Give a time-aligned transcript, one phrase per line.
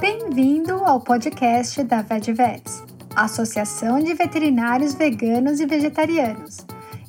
[0.00, 2.84] Bem-vindo ao podcast da VetVets,
[3.16, 6.58] Associação de Veterinários Veganos e Vegetarianos.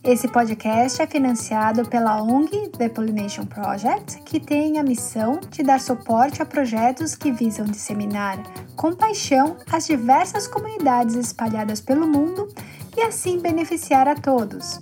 [0.04, 5.79] Esse podcast é financiado pela ONG The Pollination Project, que tem a missão de dar
[5.79, 8.41] suporte a projetos que visam disseminar
[8.75, 12.48] com paixão as diversas comunidades espalhadas pelo mundo
[12.96, 14.80] e assim beneficiar a todos.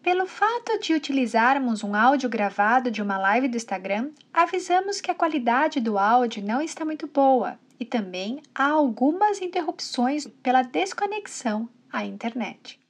[0.01, 5.15] Pelo fato de utilizarmos um áudio gravado de uma live do Instagram, avisamos que a
[5.15, 12.03] qualidade do áudio não está muito boa e também há algumas interrupções pela desconexão à
[12.03, 12.80] internet.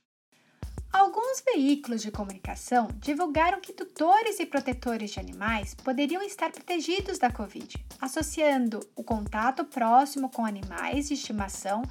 [0.92, 7.32] Alguns veículos de comunicação divulgaram que tutores e protetores de animais poderiam estar protegidos da
[7.32, 11.82] Covid, associando o contato próximo com animais de estimação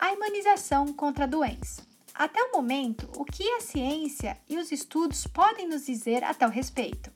[0.00, 1.82] à imunização contra a doença.
[2.12, 6.50] Até o momento, o que a ciência e os estudos podem nos dizer a tal
[6.50, 7.12] respeito?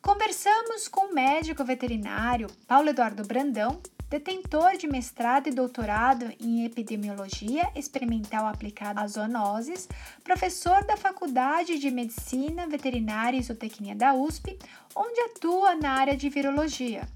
[0.00, 3.80] Conversamos com o médico veterinário Paulo Eduardo Brandão,
[4.14, 9.88] detentor de mestrado e doutorado em epidemiologia experimental aplicada às zoonoses,
[10.22, 14.56] professor da Faculdade de Medicina Veterinária e Zootecnia da USP,
[14.94, 17.08] onde atua na área de virologia.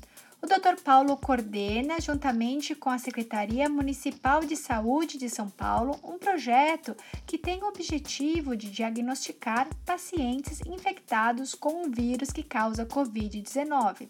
[0.42, 0.80] O Dr.
[0.82, 7.38] Paulo coordena, juntamente com a Secretaria Municipal de Saúde de São Paulo, um projeto que
[7.38, 14.08] tem o objetivo de diagnosticar pacientes infectados com o vírus que causa Covid-19.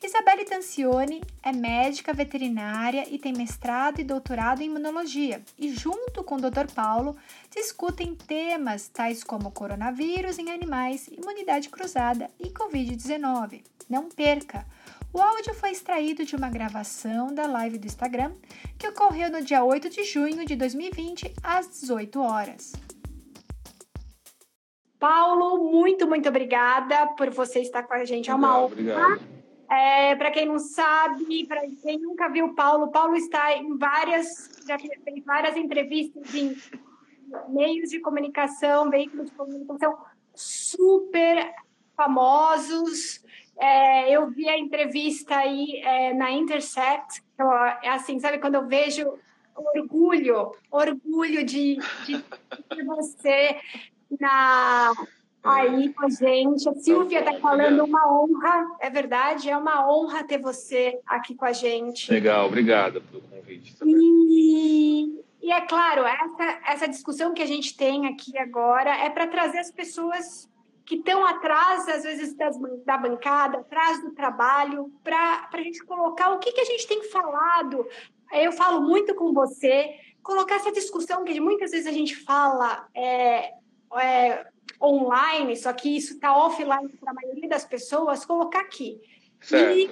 [0.00, 6.36] Isabelle Tancioni é médica veterinária e tem mestrado e doutorado em imunologia, e junto com
[6.36, 6.72] o Dr.
[6.72, 7.16] Paulo
[7.50, 13.64] discutem temas tais como coronavírus em animais, imunidade cruzada e Covid-19.
[13.90, 14.64] Não perca!
[15.12, 18.32] O áudio foi extraído de uma gravação da live do Instagram
[18.78, 22.72] que ocorreu no dia 8 de junho de 2020, às 18 horas.
[24.98, 28.30] Paulo, muito, muito obrigada por você estar com a gente.
[28.30, 29.37] É uma honra.
[29.70, 34.62] É, para quem não sabe, para quem nunca viu o Paulo, Paulo está em várias,
[34.66, 36.56] já fez várias entrevistas em
[37.50, 39.98] meios de comunicação, veículos de comunicação
[40.34, 41.54] super
[41.94, 43.22] famosos.
[43.58, 48.66] É, eu vi a entrevista aí é, na Intercept, eu, é assim, sabe quando eu
[48.66, 49.18] vejo
[49.54, 52.24] orgulho, orgulho de, de,
[52.74, 53.60] de você
[54.18, 54.92] na
[55.42, 56.68] aí com a gente.
[56.68, 61.44] A Silvia está falando uma honra, é verdade, é uma honra ter você aqui com
[61.44, 62.12] a gente.
[62.12, 63.76] Legal, obrigada pelo convite.
[63.84, 69.26] E, e é claro, essa, essa discussão que a gente tem aqui agora é para
[69.26, 70.48] trazer as pessoas
[70.88, 72.56] que estão atrás, às vezes, das,
[72.86, 77.02] da bancada, atrás do trabalho, para a gente colocar o que, que a gente tem
[77.10, 77.86] falado.
[78.32, 83.52] Eu falo muito com você, colocar essa discussão que muitas vezes a gente fala é,
[84.00, 84.46] é,
[84.80, 89.00] online, só que isso está offline para a maioria das pessoas, colocar aqui.
[89.40, 89.76] Certo.
[89.76, 89.90] E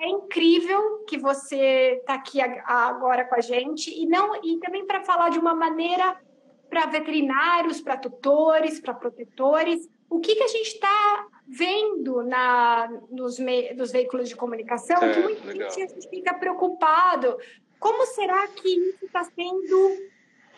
[0.00, 5.02] é incrível que você está aqui agora com a gente e não e também para
[5.02, 6.16] falar de uma maneira
[6.68, 13.38] para veterinários, para tutores, para protetores, o que, que a gente está vendo na, nos,
[13.38, 17.36] me, nos veículos de comunicação, é, que muita gente fica preocupado.
[17.78, 19.96] Como será que isso está sendo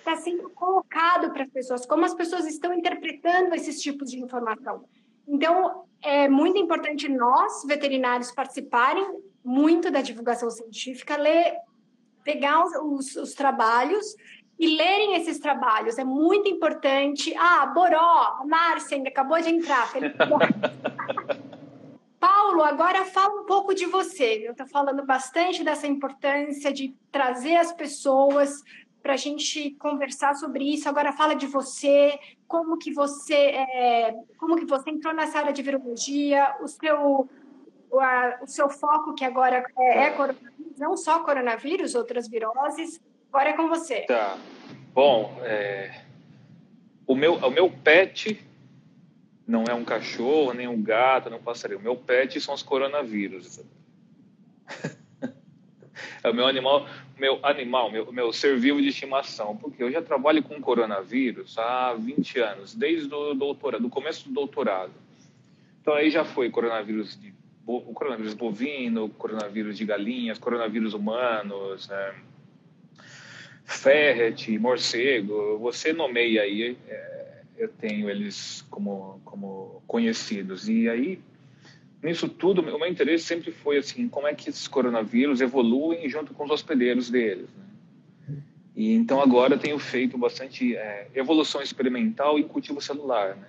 [0.01, 4.85] está sendo colocado para as pessoas, como as pessoas estão interpretando esses tipos de informação.
[5.29, 9.07] Então, é muito importante nós, veterinários, participarem
[9.45, 11.57] muito da divulgação científica, ler,
[12.25, 14.15] pegar os, os, os trabalhos
[14.59, 15.99] e lerem esses trabalhos.
[15.99, 17.35] É muito importante.
[17.37, 19.91] Ah, Boró, a Márcia ainda acabou de entrar.
[22.21, 24.43] Paulo, agora fala um pouco de você.
[24.47, 28.63] Eu estou falando bastante dessa importância de trazer as pessoas
[29.03, 30.89] para a gente conversar sobre isso.
[30.89, 35.63] Agora fala de você, como que você, é, como que você entrou nessa área de
[35.63, 37.29] virologia, o seu,
[37.91, 43.01] o, a, o seu foco que agora é, é, coronavírus, não só coronavírus, outras viroses.
[43.33, 44.01] Agora é com você.
[44.03, 44.37] Tá.
[44.93, 46.03] Bom, é,
[47.07, 48.45] o meu, o meu pet
[49.47, 51.81] não é um cachorro, nem um gato, nem um passarinho.
[51.81, 53.61] O meu pet são os coronavírus.
[56.23, 56.87] é o meu animal,
[57.21, 61.93] meu animal, meu, meu ser vivo de estimação, porque eu já trabalho com coronavírus há
[61.93, 64.93] 20 anos, desde o doutorado, do começo do doutorado.
[65.83, 67.33] Então aí já foi coronavírus de
[67.67, 72.15] o coronavírus bovino, coronavírus de galinhas, coronavírus humanos, né?
[73.65, 80.69] ferret, morcego, você nomeia aí, é, eu tenho eles como, como conhecidos.
[80.69, 81.21] E aí,
[82.03, 86.33] nisso tudo, o meu interesse sempre foi assim, como é que esses coronavírus evoluem junto
[86.33, 87.49] com os hospedeiros deles.
[87.57, 88.37] Né?
[88.75, 93.49] E então agora tenho feito bastante é, evolução experimental em cultivo celular, né?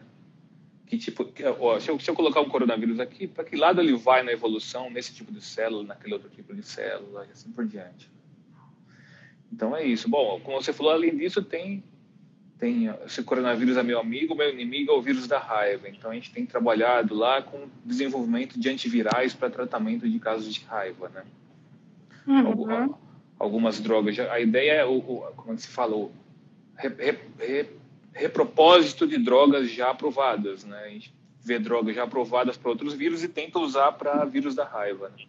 [0.87, 3.79] Que tipo, que, ó, se, eu, se eu colocar um coronavírus aqui, para que lado
[3.79, 7.49] ele vai na evolução nesse tipo de célula, naquele outro tipo de célula, e assim
[7.49, 8.09] por diante.
[9.53, 10.09] Então é isso.
[10.09, 11.81] Bom, como você falou, além disso, tem,
[12.61, 15.89] tem esse coronavírus é meu amigo, meu inimigo é o vírus da raiva.
[15.89, 20.63] Então a gente tem trabalhado lá com desenvolvimento de antivirais para tratamento de casos de
[20.63, 21.23] raiva, né?
[22.27, 22.93] Uhum.
[23.39, 24.19] Algumas drogas.
[24.19, 26.11] A ideia é, o, o como se falou,
[26.77, 27.69] re, re, re,
[28.13, 30.83] repropósito de drogas já aprovadas, né?
[30.85, 31.11] A gente
[31.43, 35.09] vê drogas já aprovadas para outros vírus e tenta usar para vírus da raiva.
[35.09, 35.25] Né?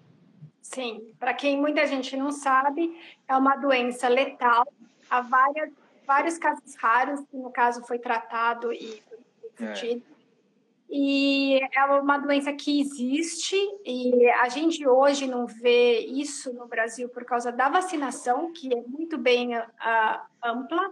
[0.60, 2.94] Sim, para quem muita gente não sabe,
[3.26, 4.70] é uma doença letal.
[5.08, 5.70] Há várias,
[6.06, 10.02] vários casos raros, que no caso foi tratado e foi é.
[10.94, 17.08] E é uma doença que existe e a gente hoje não vê isso no Brasil
[17.08, 19.62] por causa da vacinação, que é muito bem uh,
[20.44, 20.90] ampla.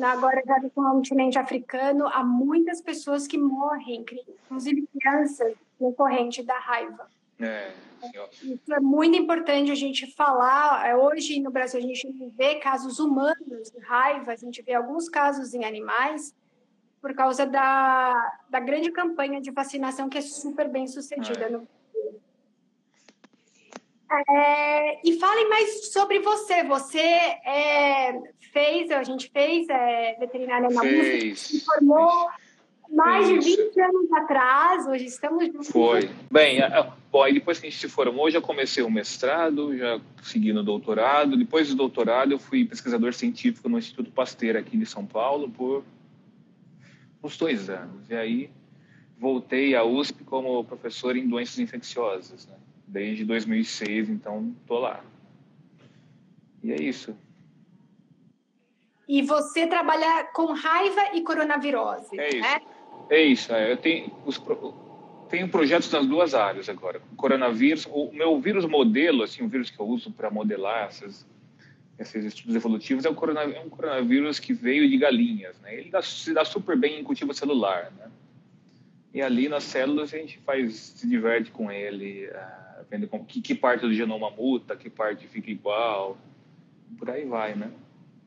[0.00, 4.04] Agora, já com o continente africano, há muitas pessoas que morrem,
[4.46, 7.08] inclusive crianças, no corrente da raiva.
[7.40, 7.72] É,
[8.42, 10.86] Isso é muito importante a gente falar.
[10.86, 14.74] É, hoje no Brasil a gente não vê casos humanos de raiva, a gente vê
[14.74, 16.34] alguns casos em animais
[17.00, 21.50] por causa da, da grande campanha de vacinação que é super bem sucedida é.
[21.50, 21.66] no
[24.28, 26.64] é, e fale mais sobre você.
[26.64, 28.20] Você é,
[28.52, 32.28] fez, a gente fez é, veterinária na USP, se formou
[32.90, 35.68] mais de 20 anos atrás, hoje estamos juntos.
[35.68, 36.10] Foi.
[36.30, 36.58] Bem,
[37.10, 40.62] bom, aí depois que a gente se formou, já comecei o mestrado, já segui no
[40.62, 41.36] doutorado.
[41.36, 45.84] Depois do doutorado, eu fui pesquisador científico no Instituto Pasteur aqui de São Paulo por
[47.22, 48.10] uns dois anos.
[48.10, 48.50] E aí
[49.18, 52.56] voltei à USP como professor em doenças infecciosas, né?
[52.86, 55.00] desde 2006, então tô lá.
[56.62, 57.16] E é isso.
[59.08, 62.79] E você trabalha com raiva e coronavirose, é isso.
[63.10, 63.72] É isso, é.
[63.72, 64.40] eu tenho, os,
[65.28, 67.02] tenho projetos nas duas áreas agora.
[67.16, 70.88] Coronavírus, o meu vírus modelo, assim, o vírus que eu uso para modelar
[71.98, 75.74] esses estudos evolutivos é, o coronavírus, é um coronavírus que veio de galinhas, né?
[75.74, 78.08] Ele dá, se dá super bem em cultivo celular, né?
[79.12, 83.40] E ali nas células a gente faz, se diverte com ele, uh, vendo com, que,
[83.40, 86.16] que parte do genoma muta, que parte fica igual,
[86.96, 87.72] por aí vai, né?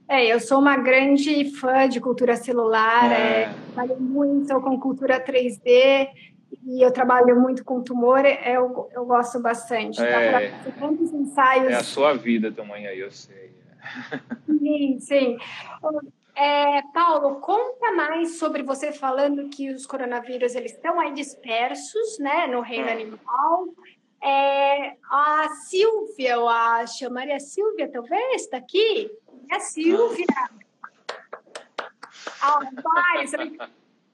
[0.07, 3.43] É, eu sou uma grande fã de cultura celular, é.
[3.43, 6.09] É, trabalho muito com cultura 3D
[6.65, 10.01] e eu trabalho muito com tumor, é, eu, eu gosto bastante.
[10.01, 11.71] É, tantos ensaios.
[11.71, 13.51] É a sua vida também aí, eu sei.
[14.45, 15.37] Sim, sim.
[16.35, 22.47] É, Paulo, conta mais sobre você falando que os coronavírus eles estão aí dispersos, né,
[22.47, 22.91] no reino hum.
[22.91, 23.65] animal.
[24.23, 29.11] É, a Silvia, eu acho, Maria Silvia, talvez, está aqui?
[29.53, 30.25] É a Silvia.
[32.41, 33.25] Ah, vai,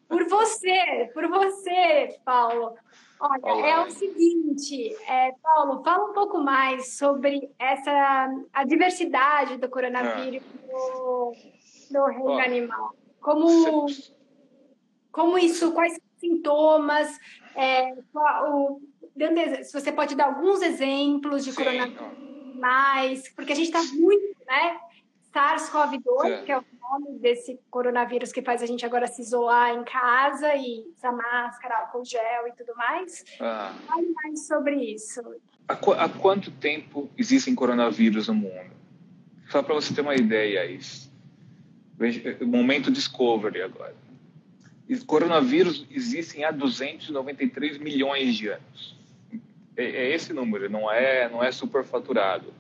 [0.10, 2.76] por você, por você, Paulo.
[3.22, 3.70] Olha, Olá.
[3.70, 10.44] é o seguinte, é, Paulo, fala um pouco mais sobre essa a diversidade do coronavírus
[10.68, 11.34] no,
[11.92, 12.94] no reino animal.
[13.22, 13.86] Como,
[15.12, 17.18] como isso, quais sintomas,
[17.56, 18.82] é, o,
[19.64, 21.58] se você pode dar alguns exemplos de Sim.
[21.58, 22.20] coronavírus
[22.60, 24.80] mais, porque a gente está muito, né?
[25.34, 29.84] SARS-CoV-2, que é o nome desse coronavírus que faz a gente agora se isolar em
[29.84, 33.24] casa e usar máscara, álcool gel e tudo mais.
[33.40, 33.74] Ah.
[33.88, 35.22] Fale mais sobre isso.
[35.68, 38.72] Há, qu há, quanto tempo existem coronavírus no mundo?
[39.50, 41.12] Só para você ter uma ideia, isso.
[41.98, 43.96] Veja, momento Discovery agora.
[45.06, 48.98] Coronavírus existem há 293 milhões de anos.
[49.78, 52.52] É, é esse número, não é, não é superfaturado.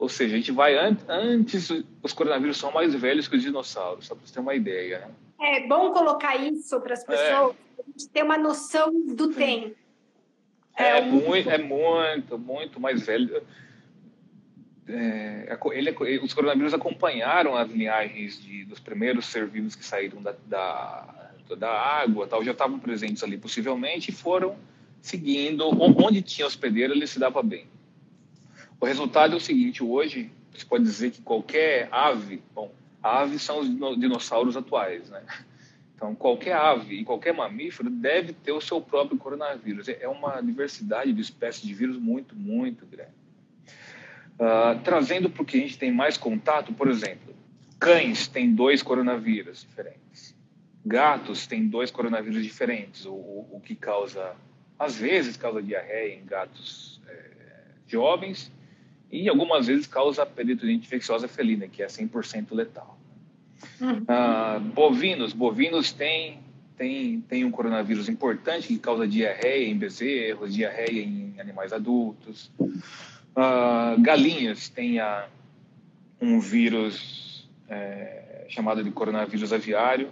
[0.00, 1.68] Ou seja, a gente vai an antes,
[2.02, 5.00] os coronavírus são mais velhos que os dinossauros, só para você ter uma ideia.
[5.38, 5.58] Né?
[5.58, 7.82] É bom colocar isso para as pessoas, é.
[7.82, 9.76] a gente ter uma noção do tempo.
[10.74, 13.42] É, é, muito, é muito, muito mais velho.
[14.88, 20.34] É, ele, os coronavírus acompanharam as linhagens de, dos primeiros ser vivos que saíram da,
[20.46, 24.56] da, da água, tal, já estavam presentes ali possivelmente e foram
[25.02, 27.66] seguindo onde tinha hospedeiro ele se dava bem.
[28.80, 32.72] O resultado é o seguinte: hoje você pode dizer que qualquer ave, bom,
[33.02, 33.68] aves são os
[33.98, 35.22] dinossauros atuais, né?
[35.94, 39.86] Então, qualquer ave e qualquer mamífero deve ter o seu próprio coronavírus.
[39.86, 43.10] É uma diversidade de espécies de vírus muito, muito grande.
[44.36, 47.34] Uh, trazendo para o que a gente tem mais contato, por exemplo,
[47.78, 50.34] cães têm dois coronavírus diferentes.
[50.86, 54.34] Gatos têm dois coronavírus diferentes, o, o que causa,
[54.78, 57.30] às vezes, causa diarreia em gatos é,
[57.86, 58.50] jovens
[59.10, 62.98] e algumas vezes causa peritoniite infecciosa felina, que é 100% letal.
[63.80, 64.04] Uhum.
[64.08, 66.38] Ah, bovinos, bovinos têm
[66.76, 72.50] tem, tem um coronavírus importante que causa diarreia em bezerros, diarreia em animais adultos.
[73.36, 75.28] Ah, galinhas têm a,
[76.20, 80.10] um vírus é, chamado de coronavírus aviário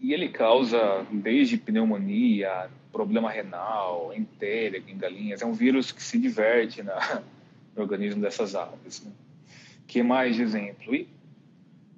[0.00, 5.42] e ele causa desde pneumonia, problema renal, entérico em galinhas.
[5.42, 7.22] É um vírus que se diverte na,
[7.76, 9.04] organismo dessas aves.
[9.04, 9.12] Né?
[9.86, 10.94] Que mais de exemplo?
[10.94, 11.08] E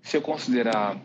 [0.02, 0.96] se eu considerar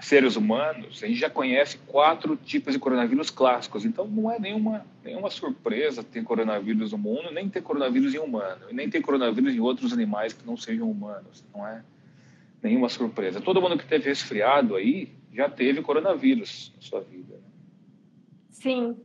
[0.00, 4.84] seres humanos, a gente já conhece quatro tipos de coronavírus clássicos, então não é nenhuma,
[5.04, 9.54] nenhuma surpresa ter coronavírus no mundo, nem ter coronavírus em humano, e nem ter coronavírus
[9.54, 11.82] em outros animais que não sejam humanos, não é
[12.60, 13.40] nenhuma surpresa.
[13.40, 17.34] Todo mundo que teve resfriado aí já teve coronavírus na sua vida.
[17.34, 17.50] Né?
[18.50, 18.96] Sim.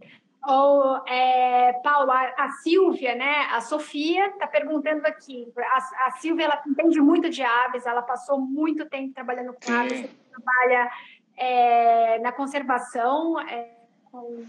[0.47, 3.47] Ou, é, Paulo, a, a, Silvia, né?
[3.51, 5.51] A Sofia está perguntando aqui.
[5.57, 9.73] A, a Silvia, ela entende muito de aves, ela passou muito tempo trabalhando com Sim.
[9.73, 10.91] aves, trabalha
[11.35, 13.71] é, na conservação, é,
[14.09, 14.45] com,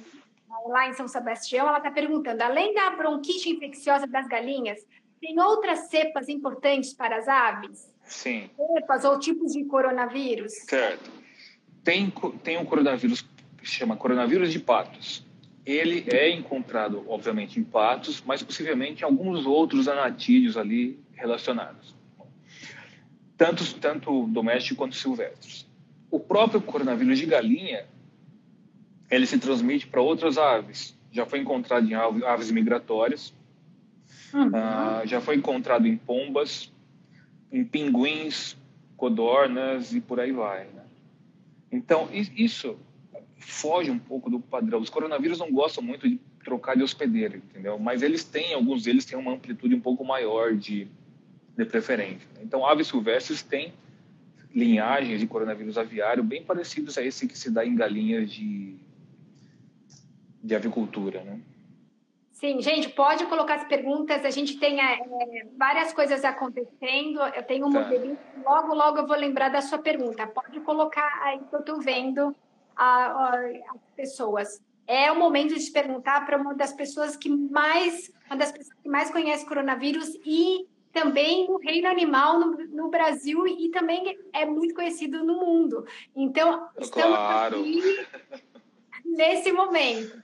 [0.68, 1.66] lá em São Sebastião.
[1.66, 4.78] Ela está perguntando, além da bronquite infecciosa das galinhas,
[5.20, 7.92] tem outras cepas importantes para as aves?
[8.04, 8.48] Sim.
[8.56, 10.52] Cepas ou tipos de coronavírus?
[10.52, 11.10] Certo.
[11.82, 12.08] Tem,
[12.44, 13.22] tem um coronavírus
[13.56, 15.26] que se chama coronavírus de patos
[15.70, 21.94] ele é encontrado, obviamente, em patos, mas possivelmente em alguns outros anatídeos ali relacionados,
[23.37, 25.68] tanto, tanto domésticos quanto silvestres.
[26.10, 27.84] O próprio coronavírus de galinha,
[29.10, 30.96] ele se transmite para outras aves.
[31.12, 33.34] Já foi encontrado em aves migratórias,
[34.32, 34.48] uhum.
[34.48, 36.72] uh, já foi encontrado em pombas,
[37.52, 38.56] em pinguins,
[38.96, 40.64] codornas e por aí vai.
[40.64, 40.82] Né?
[41.70, 42.78] Então, isso
[43.38, 44.80] foge um pouco do padrão.
[44.80, 47.78] Os coronavírus não gostam muito de trocar de hospedeiro, entendeu?
[47.78, 50.88] Mas eles têm, alguns deles têm uma amplitude um pouco maior de,
[51.57, 52.28] de preferência.
[52.42, 53.73] Então, aves silvestres têm
[54.54, 58.76] linhagens de coronavírus aviário bem parecidos a esse que se dá em galinhas de,
[60.42, 61.40] de avicultura, né?
[62.33, 64.25] Sim, gente, pode colocar as perguntas.
[64.25, 67.18] A gente tem é, várias coisas acontecendo.
[67.35, 67.80] Eu tenho um tá.
[67.80, 68.16] modelinho.
[68.45, 70.25] Logo, logo eu vou lembrar da sua pergunta.
[70.25, 72.33] Pode colocar aí que eu estou vendo
[72.78, 74.62] as pessoas.
[74.87, 78.88] É o momento de perguntar para uma das pessoas que mais, uma das pessoas que
[78.88, 84.75] mais conhece coronavírus e também no reino animal no, no, Brasil e também é muito
[84.75, 85.85] conhecido no mundo.
[86.16, 87.61] Então, estamos claro.
[87.61, 88.06] aqui
[89.04, 90.23] nesse momento.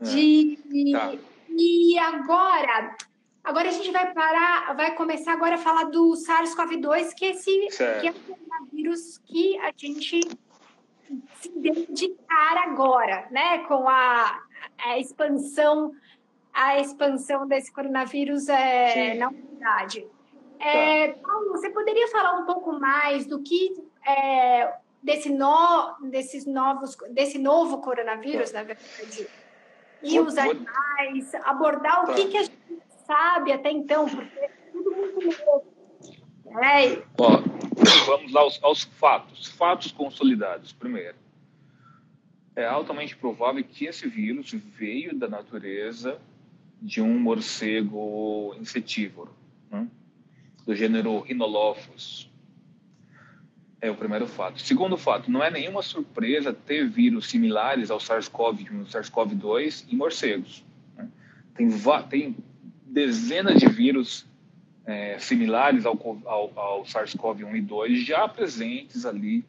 [0.00, 0.04] É.
[0.04, 0.58] De,
[0.92, 1.14] tá.
[1.48, 2.96] E agora,
[3.42, 8.06] agora a gente vai parar, vai começar agora a falar do SARS-CoV-2, que, esse, que
[8.06, 10.20] é o coronavírus que a gente
[11.40, 14.42] se dedicar agora, né, com a,
[14.84, 15.92] a expansão
[16.52, 20.06] a expansão desse coronavírus é, na unidade.
[20.58, 21.28] É, tá.
[21.28, 23.74] Paulo, você poderia falar um pouco mais do que
[24.06, 24.72] é,
[25.02, 28.60] desse no, desses novos desse novo coronavírus, tá.
[28.60, 29.28] na verdade,
[30.02, 32.14] e os animais, abordar o tá.
[32.14, 35.76] que, que a gente sabe até então, porque é tudo muito novo.
[36.62, 37.02] É.
[37.18, 37.45] Ó,
[38.06, 39.46] vamos lá aos, aos fatos.
[39.46, 40.72] Fatos consolidados.
[40.72, 41.16] Primeiro,
[42.54, 46.18] é altamente provável que esse vírus veio da natureza
[46.80, 49.30] de um morcego insetívoro,
[49.70, 49.86] né?
[50.64, 52.30] do gênero Rhinolophus.
[53.80, 54.60] É o primeiro fato.
[54.60, 60.64] Segundo fato, não é nenhuma surpresa ter vírus similares ao SARS-CoV-1 e SARS-CoV-2 em morcegos.
[60.96, 61.08] Né?
[61.54, 61.68] Tem,
[62.08, 62.36] tem
[62.86, 64.26] dezenas de vírus
[64.86, 69.44] é, similares ao, ao, ao SARS-CoV-1 e 2 já presentes ali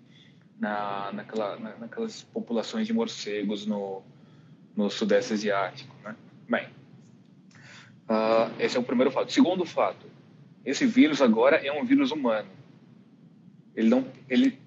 [0.60, 4.02] na, naquela, na, naquelas populações de morcegos no,
[4.76, 5.96] no Sudeste Asiático.
[6.04, 6.16] Né?
[6.50, 6.68] Bem,
[8.10, 9.32] uh, esse é o primeiro fato.
[9.32, 10.08] Segundo fato,
[10.66, 12.50] esse vírus agora é um vírus humano.
[13.76, 14.60] Ele não, ele,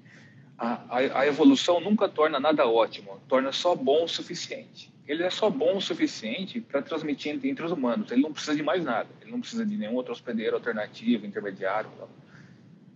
[0.57, 5.51] a, a evolução nunca torna nada ótimo, torna só bom o suficiente ele é só
[5.51, 8.11] bom o suficiente para transmitir entre, os humanos.
[8.13, 9.09] Ele não precisa de mais nada.
[9.21, 11.91] Ele não precisa de nenhum outro hospedeiro alternativo, intermediário.
[11.99, 12.09] Tal.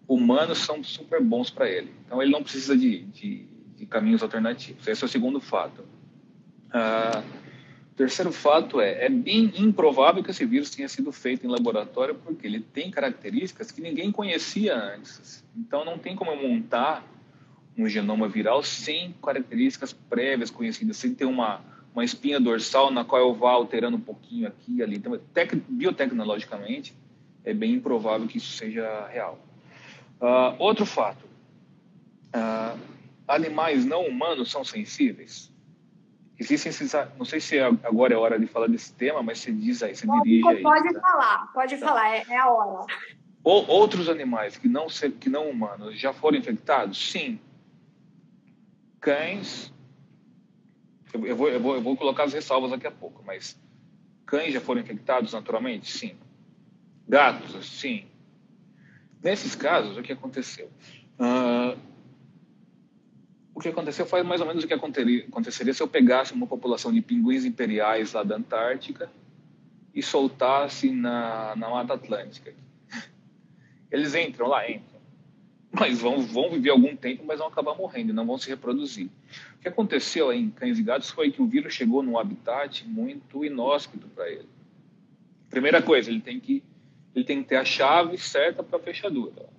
[0.07, 1.93] Humanos são super bons para ele.
[2.07, 4.87] Então, ele não precisa de, de, de, caminhos alternativos.
[4.87, 5.85] Esse é o segundo fato.
[6.71, 7.23] Ah,
[7.97, 12.45] Terceiro fato é, é bem improvável que esse vírus tenha sido feito em laboratório porque
[12.45, 15.45] ele tem características que ninguém conhecia antes.
[15.57, 17.07] Então não tem como montar
[17.79, 21.61] um genoma viral sem características prévias conhecidas, sem ter uma,
[21.95, 24.97] uma espinha dorsal na qual eu vá alterando um pouquinho aqui e ali.
[24.97, 26.95] Então, tec, biotecnologicamente,
[27.45, 29.39] é bem improvável que isso seja real.
[30.21, 31.25] Uh, outro fato:
[32.35, 32.79] uh,
[33.29, 35.53] animais não humanos são sensíveis?
[36.37, 36.73] Existem
[37.17, 40.05] não sei se agora é hora de falar desse tema, mas você diz aí, você
[40.05, 40.63] pode, dirige aí.
[40.63, 41.01] Pode tá?
[41.01, 41.87] falar, pode tá.
[41.87, 42.87] falar, é, é, a hora.
[43.45, 47.13] Ou, outros animais que não, que não humanos já foram infectados?
[47.13, 47.39] Sim.
[49.01, 49.73] Cães,
[51.23, 53.59] eu, vou, eu, vou, eu vou colocar as ressalvas daqui a pouco, mas
[54.27, 55.91] cães já foram infectados naturalmente?
[55.91, 56.17] Sim.
[57.09, 57.67] Gatos?
[57.67, 58.05] Sim.
[59.23, 60.71] Nesses casos, o que aconteceu?
[61.19, 61.79] Uh,
[63.55, 66.93] o que aconteceu foi mais ou menos o que aconteceria se eu pegasse uma população
[66.93, 69.11] de pinguins imperiais lá da Antártica
[69.95, 72.53] e soltasse na, na Mata Atlântica.
[73.91, 75.01] Eles entram lá, entram.
[75.71, 79.09] Mas vão, vão viver algum tempo, mas vão acabar morrendo, não vão se reproduzir.
[79.65, 84.07] Que aconteceu em cães e gatos foi que o vírus chegou num habitat muito inóspito
[84.09, 84.49] para ele.
[85.51, 86.63] Primeira coisa, ele tem que
[87.15, 89.55] ele tem que ter a chave certa para a fechadura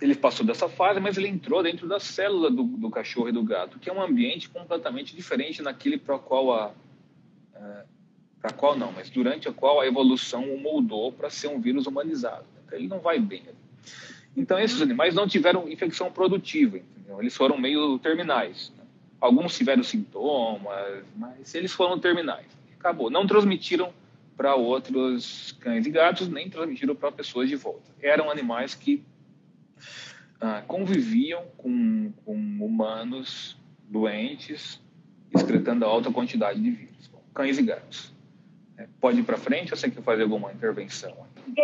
[0.00, 3.42] ele passou dessa fase, mas ele entrou dentro da célula do, do cachorro e do
[3.42, 6.72] gato, que é um ambiente completamente diferente daquele para qual a
[7.54, 7.84] é,
[8.40, 11.86] para qual não, mas durante a qual a evolução o moldou para ser um vírus
[11.86, 12.46] humanizado.
[12.64, 13.42] Então, ele não vai bem.
[14.34, 16.99] Então esses animais não tiveram infecção produtiva, entendeu?
[17.18, 18.72] Eles foram meio terminais.
[18.76, 18.84] Né?
[19.20, 22.46] Alguns tiveram sintomas, mas eles foram terminais.
[22.78, 23.10] Acabou.
[23.10, 23.92] Não transmitiram
[24.36, 27.90] para outros cães e gatos, nem transmitiram para pessoas de volta.
[28.00, 29.04] Eram animais que
[30.40, 34.80] ah, conviviam com, com, humanos doentes,
[35.34, 38.14] excretando alta quantidade de vírus, cães e gatos.
[38.78, 41.14] É, pode ir para frente ou você quer fazer alguma intervenção?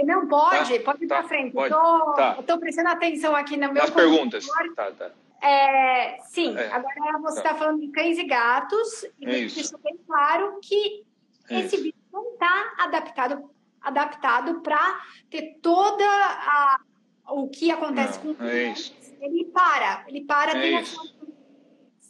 [0.04, 0.84] Não, pode, tá?
[0.84, 1.56] pode ir tá, para frente.
[1.56, 2.58] Estou tá.
[2.58, 4.46] prestando atenção aqui no meu As perguntas.
[4.76, 5.10] Tá, tá.
[5.40, 6.72] É, sim, é.
[6.72, 11.04] agora você está tá falando de cães e gatos, e é deixou bem claro que
[11.48, 16.80] é esse vírus não está adaptado adaptado para ter toda a
[17.28, 18.74] o que acontece não, com o é
[19.20, 20.52] ele para, ele para.
[20.52, 21.16] É tem isso.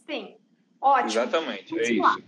[0.07, 0.37] Sim,
[0.81, 1.23] ótimo.
[1.23, 2.23] Exatamente, é isso.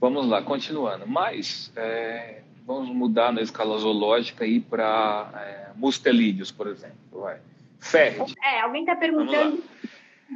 [0.00, 1.06] Vamos lá, continuando.
[1.06, 6.96] Mas é, vamos mudar na escala zoológica e para é, mustelídeos, por exemplo.
[7.12, 7.38] Vai.
[7.78, 8.34] Ferret.
[8.42, 9.62] É, alguém está perguntando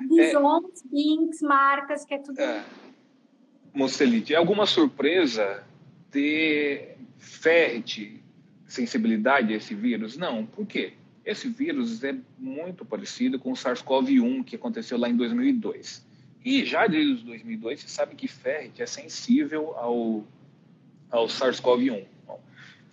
[0.08, 2.38] bisons, é, binks, marcas, que é tudo.
[2.40, 2.64] É,
[3.72, 4.34] mustelídeo.
[4.34, 5.64] É alguma surpresa
[6.10, 8.20] ter ferret
[8.66, 10.16] sensibilidade a esse vírus?
[10.16, 10.46] Não.
[10.46, 10.94] Por quê?
[11.24, 16.06] Esse vírus é muito parecido com o SARS-CoV-1 que aconteceu lá em 2002.
[16.44, 20.24] E já desde 2002 você sabe que ferret é sensível ao,
[21.10, 22.06] ao SARS-CoV-1.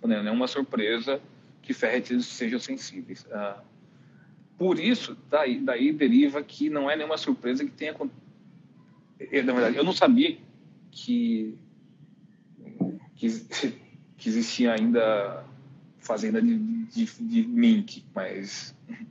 [0.02, 1.20] Não é nenhuma surpresa
[1.62, 3.26] que ferrets sejam sensíveis.
[3.32, 3.60] Ah,
[4.58, 7.94] por isso, daí, daí deriva que não é nenhuma surpresa que tenha
[9.20, 10.36] eh, na verdade, eu não sabia
[10.90, 11.56] que,
[13.14, 13.28] que,
[14.18, 15.44] que existia ainda
[15.98, 18.74] fazenda de, de, de mink, mas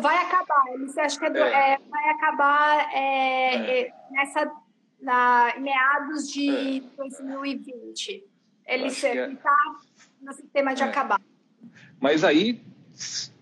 [0.00, 0.64] vai acabar.
[0.80, 1.72] Você acha que é do, é.
[1.74, 3.94] É, vai acabar é, é.
[4.10, 4.52] nessa
[5.00, 8.24] na meados de 2020?
[8.66, 9.56] Ele está
[10.20, 11.20] no sistema de acabar.
[11.98, 12.62] Mas aí,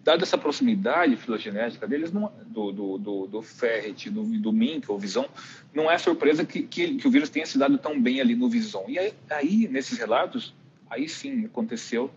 [0.06, 4.96] dada essa proximidade filogenética deles, não, do, do, do, do ferret, do, do mink ou
[4.96, 5.28] vison,
[5.74, 8.48] não é surpresa que, que, que, o vírus tenha se dado tão bem ali no
[8.48, 8.84] vison.
[8.86, 10.54] E aí, aí nesses relatos,
[10.88, 12.08] aí sim aconteceu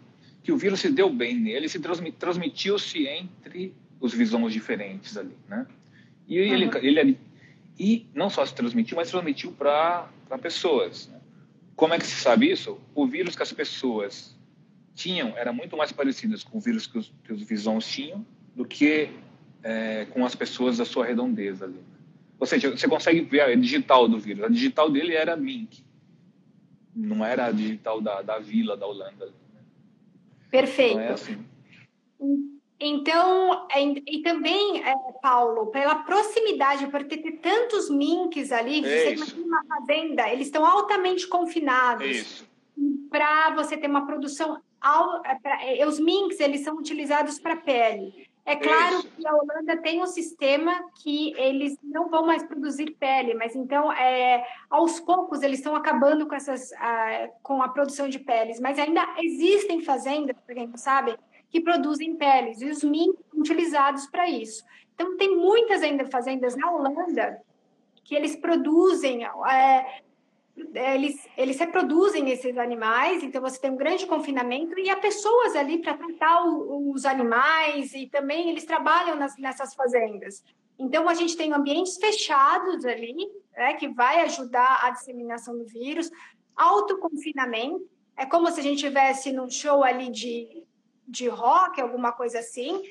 [0.43, 5.65] que o vírus se deu bem nele, se transmitiu-se entre os visões diferentes ali, né?
[6.28, 6.78] E ele, uhum.
[6.78, 7.17] ele
[7.78, 10.08] e não só se transmitiu, mas transmitiu para
[10.39, 11.08] pessoas.
[11.08, 11.19] Né?
[11.75, 12.80] Como é que se sabe isso?
[12.93, 14.38] O vírus que as pessoas
[15.00, 18.66] tinham era muito mais parecido com o vírus que os, que os visões tinham do
[18.66, 19.10] que
[19.64, 21.76] é, com as pessoas da sua redondeza ali.
[21.76, 21.98] Né?
[22.38, 24.44] Ou seja, você consegue ver a digital do vírus.
[24.44, 25.84] A digital dele era Mink,
[26.94, 29.32] não era a digital da, da vila da Holanda.
[30.52, 31.00] Perfeito.
[31.00, 31.46] É assim.
[32.78, 39.34] Então, é, e também, é, Paulo, pela proximidade, por ter, tantos minks ali, é você
[39.34, 42.46] tem uma fazenda, eles estão altamente confinados.
[43.10, 44.62] Para você ter uma produção.
[45.26, 48.30] É, pra, é, os minks, eles são utilizados para pele.
[48.46, 49.10] É claro Isso.
[49.10, 53.94] que a Holanda tem um sistema que eles não vão mais produzir pele, mas então
[53.94, 58.80] é, aos poucos eles estão acabando com essas a, com a produção de peles, mas
[58.80, 61.15] ainda existem fazendas, por quem não sabe,
[61.52, 64.63] que produzem peles e os mink são utilizados para isso.
[64.96, 67.39] Então tem muitas ainda fazendas na Holanda
[68.04, 70.02] que eles produzem é,
[70.74, 75.80] eles, eles reproduzem esses animais, então você tem um grande confinamento e há pessoas ali
[75.80, 80.43] para tratar o, os animais e também eles trabalham nas, nessas fazendas.
[80.78, 83.15] Então a gente tem ambientes fechados ali,
[83.56, 86.10] né, que vai ajudar a disseminação do vírus,
[86.56, 90.63] autoconfinamento, é como se a gente tivesse num show ali de,
[91.10, 92.84] de rock, alguma coisa assim,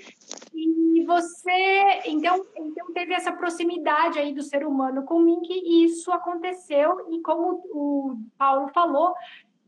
[0.52, 5.84] e você, então, então teve essa proximidade aí do ser humano com o mink e
[5.84, 9.14] isso aconteceu e como o Paulo falou,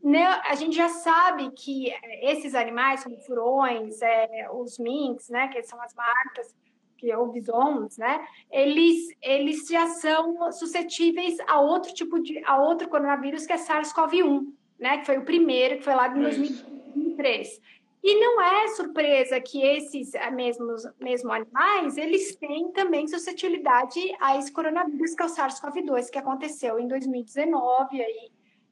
[0.03, 5.61] né, a gente já sabe que esses animais, como furões, é, os minks, né, que
[5.63, 6.55] são as marcas,
[6.97, 12.59] que é o bisons, né, eles, eles já são suscetíveis a outro tipo de, a
[12.61, 14.45] outro coronavírus que é SARS-CoV-1,
[14.79, 17.61] né, que foi o primeiro, que foi lá em 2003.
[18.03, 24.37] E não é surpresa que esses eh, mesmos mesmo animais, eles têm também suscetibilidade a
[24.37, 28.01] esse coronavírus, que é o SARS-CoV-2, que aconteceu em 2019.
[28.01, 28.31] Aí,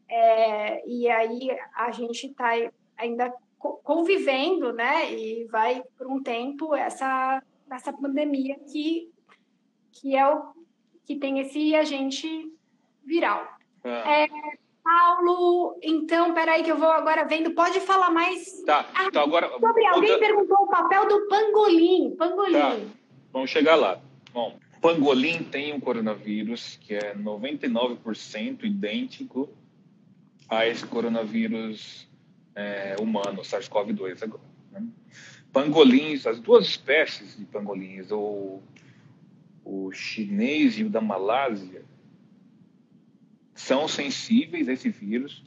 [0.09, 2.49] é, e aí a gente está
[2.97, 3.31] ainda
[3.83, 5.13] convivendo, né?
[5.13, 9.11] E vai por um tempo essa, essa pandemia que,
[9.91, 10.53] que é o
[11.05, 12.51] que tem esse agente
[13.03, 13.47] viral.
[13.83, 14.23] É.
[14.23, 14.27] É,
[14.89, 17.51] Paulo, então, peraí que eu vou agora vendo.
[17.51, 18.63] Pode falar mais.
[18.63, 19.47] Tá, ah, então agora.
[19.59, 22.15] Sobre alguém perguntou o papel do pangolim.
[22.15, 22.53] Pangolim.
[22.53, 22.75] Tá,
[23.31, 24.01] vamos chegar lá.
[24.33, 29.47] Bom, pangolim tem um coronavírus que é 99% idêntico
[30.49, 32.09] a esse coronavírus
[32.55, 34.41] é, humano, SARS-CoV-2 agora.
[34.71, 34.87] Né?
[35.53, 38.59] Pangolins, as duas espécies de pangolins, o,
[39.63, 41.83] o chinês e o da Malásia,
[43.59, 45.43] são sensíveis a esse vírus,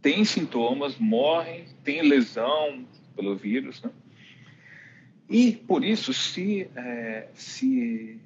[0.00, 3.90] têm sintomas, morrem, têm lesão pelo vírus, né?
[5.28, 8.20] E por isso se, é, se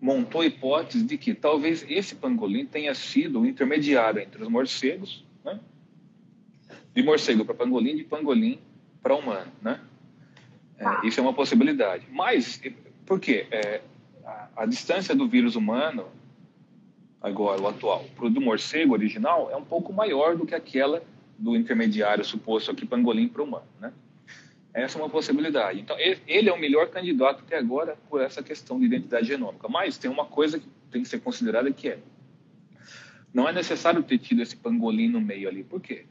[0.00, 5.24] montou a hipótese de que talvez esse pangolim tenha sido o intermediário entre os morcegos,
[5.44, 5.58] né?
[6.94, 8.60] de morcego para pangolim, de pangolim
[9.02, 9.80] para humano, né?
[10.78, 11.00] É, ah.
[11.02, 12.06] isso é uma possibilidade.
[12.10, 12.60] Mas
[13.04, 13.46] por quê?
[13.50, 13.80] É,
[14.24, 16.06] a, a, distância do vírus humano
[17.26, 21.02] agora, o atual, para o do morcego original, é um pouco maior do que aquela
[21.38, 23.92] do intermediário suposto aqui, pangolim para humano, né?
[24.72, 25.80] Essa é uma possibilidade.
[25.80, 29.66] Então, ele é o melhor candidato até agora por essa questão de identidade genômica.
[29.68, 31.98] Mas tem uma coisa que tem que ser considerada que é
[33.32, 35.62] não é necessário ter tido esse pangolim no meio ali.
[35.62, 36.04] Por quê?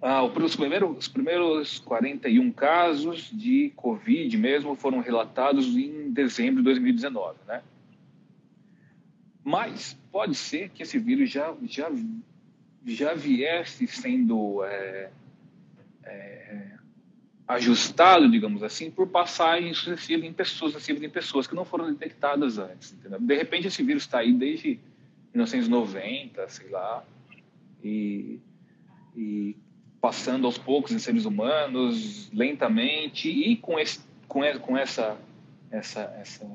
[0.00, 6.64] Ah, os, primeiros, os primeiros 41 casos de Covid mesmo foram relatados em dezembro de
[6.64, 7.62] 2019, né?
[9.44, 11.90] Mas pode ser que esse vírus já, já,
[12.86, 15.10] já viesse sendo é,
[16.04, 16.72] é,
[17.46, 22.58] ajustado, digamos assim, por passagem sucessiva em pessoas, sucessivas em pessoas que não foram detectadas
[22.58, 22.92] antes.
[22.92, 23.20] Entendeu?
[23.20, 24.78] De repente, esse vírus está aí desde
[25.34, 27.04] 1990, sei lá,
[27.82, 28.38] e,
[29.16, 29.56] e
[30.00, 35.18] passando aos poucos em seres humanos, lentamente, e com, esse, com, com essa,
[35.70, 36.46] essa, essa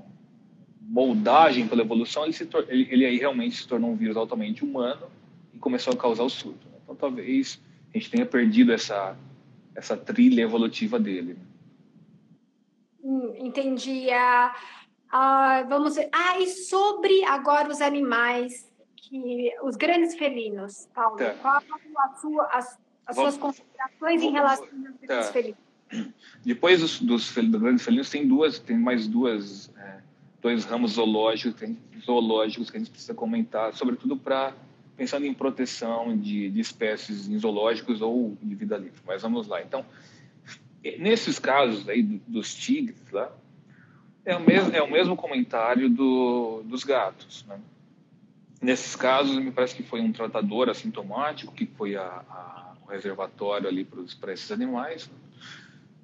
[0.87, 5.07] moldagem pela evolução, ele, se ele, ele, aí realmente se tornou um vírus altamente humano
[5.53, 6.65] e começou a causar o surto.
[6.69, 6.77] Né?
[6.83, 7.61] Então, talvez
[7.93, 9.17] a gente tenha perdido essa,
[9.75, 11.33] essa trilha evolutiva dele.
[11.33, 11.45] Né?
[13.03, 14.09] Hum, entendi.
[14.11, 14.55] Ah,
[15.11, 16.09] ah, vamos ver.
[16.11, 21.33] Ah, e sobre agora os animais, que os grandes felinos, Paulo, tá.
[21.41, 25.33] qual a sua, as, as vamos, suas considerações em relação aos grandes tá.
[25.33, 25.67] felinos?
[26.45, 30.01] Depois dos, dos, dos, grandes felinos, tem duas, tem mais duas é,
[30.47, 31.61] dois ramos zoológicos,
[32.05, 34.53] zoológicos que a gente precisa comentar, sobretudo para
[34.95, 38.99] pensando em proteção de, de, espécies em zoológicos ou de vida livre.
[39.05, 39.61] Mas vamos lá.
[39.61, 39.85] Então,
[40.97, 43.29] nesses casos aí dos tigres lá,
[44.25, 47.45] é o mesmo, é o mesmo comentário do, dos gatos.
[47.45, 47.59] Né?
[48.61, 53.67] Nesses casos, me parece que foi um tratador assintomático que foi a, a, o reservatório
[53.67, 53.85] ali
[54.19, 55.11] para esses animais.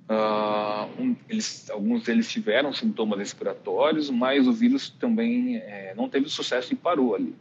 [0.09, 6.27] Uh, um, eles, alguns deles tiveram sintomas respiratórios, mas o vírus também é, não teve
[6.29, 7.33] sucesso e parou ali.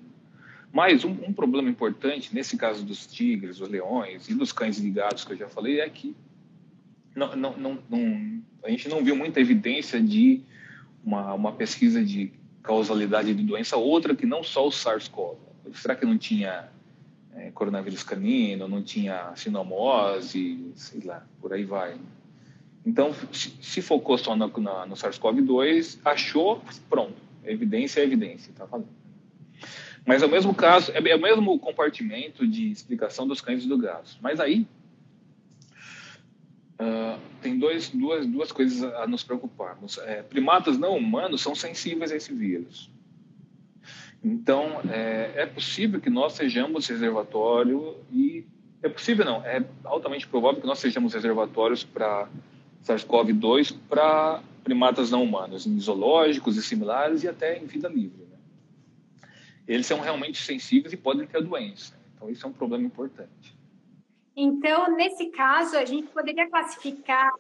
[0.73, 5.25] Mas um, um, problema importante, nesse caso dos tigres, dos leões e dos cães gatos
[5.25, 6.17] que eu já falei, é que
[7.15, 10.41] não, não, não, a gente não viu muita evidência de
[11.05, 15.37] uma, uma pesquisa de causalidade de doença outra que não só o SARS-CoV.
[15.75, 16.69] Será que não tinha
[17.35, 21.97] é, coronavírus canino, não tinha sinomose, sei lá, por aí vai.
[22.85, 27.15] Então, se focou só no, no, no SARS-CoV-2, achou, pronto,
[27.45, 28.89] evidência é evidência, tá falando.
[30.05, 33.69] Mas é o mesmo caso, é, é o mesmo compartimento de explicação dos cães e
[33.69, 34.19] do gato.
[34.21, 34.67] Mas aí
[36.81, 39.99] uh, tem dois, duas, duas coisas a nos preocuparmos.
[39.99, 42.91] É, primatas não humanos são sensíveis a esse vírus.
[44.25, 48.45] Então, é, é possível que nós sejamos reservatório e
[48.83, 52.29] é possível não, é altamente provável que nós sejamos reservatórios para
[52.85, 58.25] SARS-CoV-2 para primatas não humanos, em zoológicos e similares e até em vida livre.
[58.25, 59.29] Né?
[59.67, 61.99] Eles são realmente sensíveis e podem ter a doença.
[62.15, 63.57] Então, isso é um problema importante.
[64.37, 67.33] Então, nesse caso, a gente poderia classificar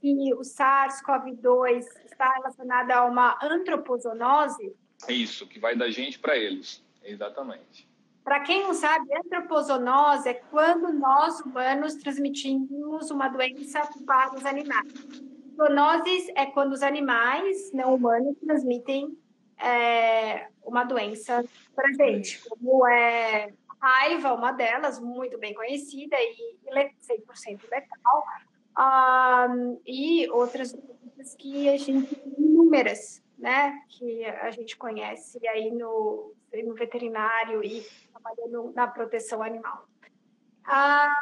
[0.00, 4.74] que o SARS-CoV-2 está relacionado a uma antropozoonose?
[5.06, 6.82] É isso, que vai da gente para eles.
[7.04, 7.88] Exatamente.
[8.24, 14.92] Para quem não sabe, antropozoonose é quando nós humanos transmitimos uma doença para os animais.
[15.56, 19.16] Zoonoses é quando os animais não humanos transmitem
[19.58, 26.56] é, uma doença para a gente, como é raiva, uma delas, muito bem conhecida e
[26.70, 28.24] 100% letal,
[28.78, 36.32] um, e outras doenças que a gente inúmeras, né, que a gente conhece aí no,
[36.64, 37.84] no veterinário e
[38.22, 39.86] trabalhando na proteção animal.
[40.64, 41.14] Ah,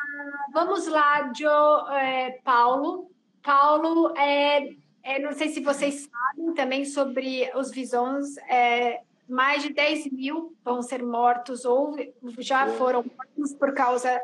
[0.52, 3.10] vamos lá, Joe, é, Paulo.
[3.42, 9.72] Paulo, é, é, não sei se vocês sabem também sobre os visões, é, mais de
[9.72, 11.96] 10 mil vão ser mortos ou
[12.38, 14.20] já foram mortos por causa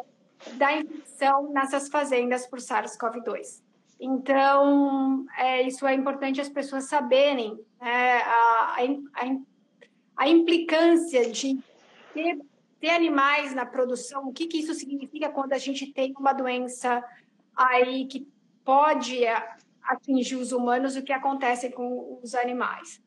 [0.54, 3.62] da infecção nessas fazendas por SARS-CoV-2.
[3.98, 9.36] Então, é, isso é importante as pessoas saberem né, a, a,
[10.18, 11.58] a, implicância de
[12.12, 12.38] ter,
[12.80, 17.02] ter, animais na produção, o que, que isso significa quando a gente tem uma doença
[17.54, 18.26] aí que
[18.64, 19.20] pode
[19.82, 23.00] atingir os humanos, o que acontece com os animais.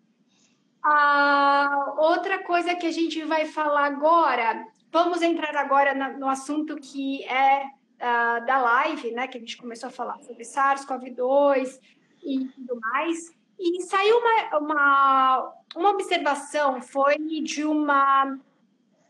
[0.81, 7.23] A outra coisa que a gente vai falar agora Vamos entrar agora no assunto que
[7.25, 11.79] é uh, da live, né, que a gente começou a falar sobre SARS-CoV-2
[12.23, 13.31] e tudo mais.
[13.59, 18.39] E saiu uma, uma, uma observação, foi de uma,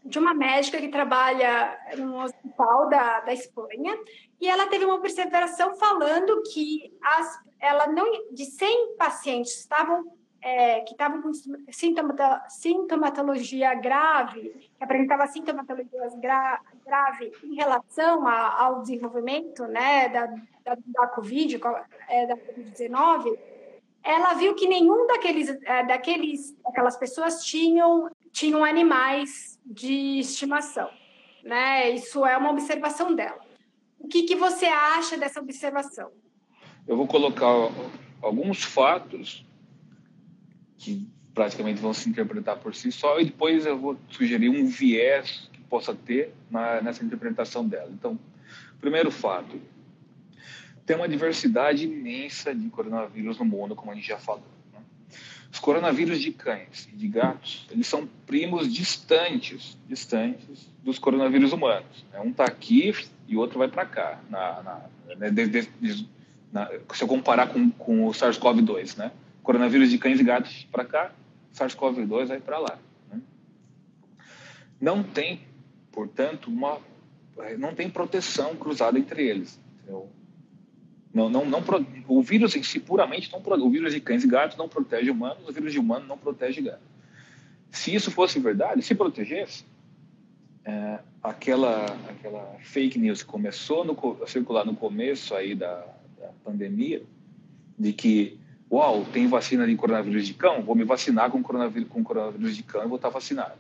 [0.04, 3.98] de uma médica que trabalha no hospital da, da Espanha,
[4.40, 10.06] e ela teve uma observação falando que as, ela não, de 100 pacientes estavam
[10.42, 11.32] é, que estavam com
[12.50, 20.28] sintomatologia grave, que apresentava sintomatologia gra, grave em relação a, ao desenvolvimento né, da,
[20.64, 21.60] da, da Covid,
[22.08, 23.38] é, da Covid-19,
[24.02, 30.90] ela viu que nenhum daqueles, é, daqueles, daquelas pessoas tinham, tinham animais de estimação.
[31.44, 31.92] Né?
[31.92, 33.40] Isso é uma observação dela.
[34.00, 36.12] O que, que você acha dessa observação?
[36.88, 37.54] Eu vou colocar
[38.22, 39.46] alguns fatos
[40.78, 45.50] que praticamente vão se interpretar por si só, e depois eu vou sugerir um viés
[45.54, 47.90] que possa ter na, nessa interpretação dela.
[47.92, 48.20] Então,
[48.80, 49.60] primeiro fato,
[50.86, 54.59] tem uma diversidade imensa de coronavírus no mundo, como a gente já falou.
[55.52, 62.06] Os coronavírus de cães e de gatos, eles são primos distantes, distantes dos coronavírus humanos.
[62.12, 62.20] Né?
[62.20, 62.94] Um está aqui
[63.28, 65.32] e o outro vai para cá, na, na, né?
[65.32, 66.10] de, de, de,
[66.52, 69.12] na, se eu comparar com, com o SARS-CoV-2, né?
[69.42, 71.12] coronavírus de cães e gatos para cá,
[71.56, 72.78] SARS-CoV-2 vai para lá.
[73.12, 73.20] Né?
[74.80, 75.42] Não tem,
[75.92, 76.78] portanto, uma,
[77.58, 79.60] não tem proteção cruzada entre eles.
[81.14, 81.64] Não, não, não,
[82.08, 85.48] o vírus em si puramente não o vírus de cães e gatos não protege humanos,
[85.48, 86.88] o vírus de humano não protege gatos.
[87.72, 89.66] Se isso fosse verdade, se protegesse,
[90.64, 95.84] é, aquela aquela fake news que começou no, a circular no começo aí da,
[96.20, 97.02] da pandemia,
[97.78, 98.40] de que
[98.72, 102.64] uau, tem vacina de coronavírus de cão, vou me vacinar com coronavírus, com coronavírus de
[102.64, 103.56] cão e vou estar vacinado.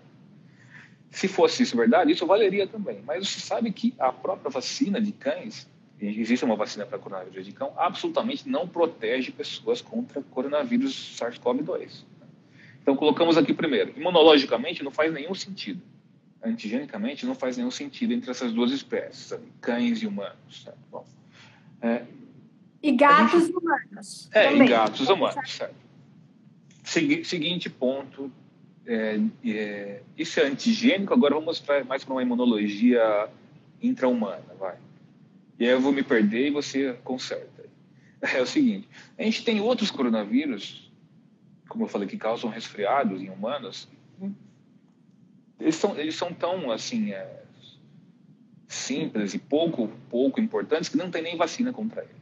[1.09, 3.01] Se fosse isso verdade, isso valeria também.
[3.05, 5.67] Mas você sabe que a própria vacina de cães,
[6.01, 12.03] existe uma vacina para coronavírus de cão, absolutamente não protege pessoas contra coronavírus SARS-CoV-2.
[12.81, 13.93] Então, colocamos aqui primeiro.
[13.95, 15.81] Imunologicamente, não faz nenhum sentido.
[16.41, 19.43] Antigenicamente, não faz nenhum sentido entre essas duas espécies, sabe?
[19.59, 20.67] cães e humanos.
[20.89, 21.05] Bom,
[21.81, 22.05] é,
[22.81, 23.57] e gatos gente...
[23.57, 24.29] humanos.
[24.31, 24.65] É, também.
[24.65, 25.75] e gatos humanos, certo.
[26.83, 28.31] Segui seguinte ponto.
[28.85, 33.29] É, é, isso é antigênico, agora vamos pra, mais para uma imunologia
[33.81, 34.77] intra-humana, vai.
[35.59, 37.59] E aí eu vou me perder e você conserta.
[38.21, 40.91] É o seguinte, a gente tem outros coronavírus,
[41.67, 43.87] como eu falei, que causam resfriados em humanos.
[45.59, 47.43] Eles são, eles são tão, assim, é,
[48.67, 52.19] simples e pouco, pouco importantes que não tem nem vacina contra eles.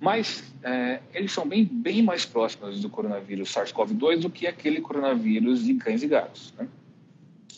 [0.00, 5.64] Mas é, eles são bem, bem mais próximos do coronavírus SARS-CoV-2 do que aquele coronavírus
[5.64, 6.54] de cães e gatos.
[6.56, 6.66] Né?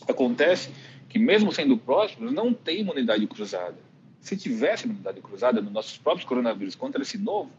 [0.07, 0.69] Acontece
[1.07, 3.77] que, mesmo sendo próximos, não tem imunidade cruzada.
[4.23, 7.51] Se tivesse imunidade cruzada nos nossos próprios coronavírus contra esse novo,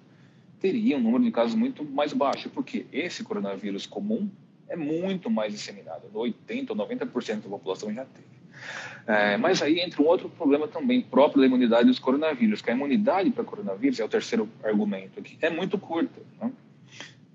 [0.58, 4.30] teria um número de casos muito mais baixo, porque esse coronavírus comum
[4.66, 6.10] é muito mais disseminado.
[6.14, 8.26] 80% ou 90% da população já teve.
[9.06, 12.72] É, mas aí entra um outro problema também próprio da imunidade dos coronavírus, que a
[12.72, 16.18] imunidade para coronavírus, é o terceiro argumento aqui, é muito curta.
[16.40, 16.50] Né?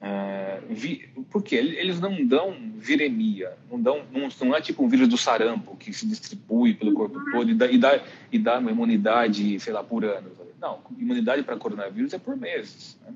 [0.01, 5.09] É, vi, porque eles não dão viremia, não, dão, não, não, é tipo um vírus
[5.09, 8.71] do sarampo que se distribui pelo corpo todo e dá, e dá, e dá uma
[8.71, 10.31] imunidade, sei lá, por anos.
[10.61, 12.97] Não, imunidade para coronavírus é por meses.
[13.05, 13.13] Né?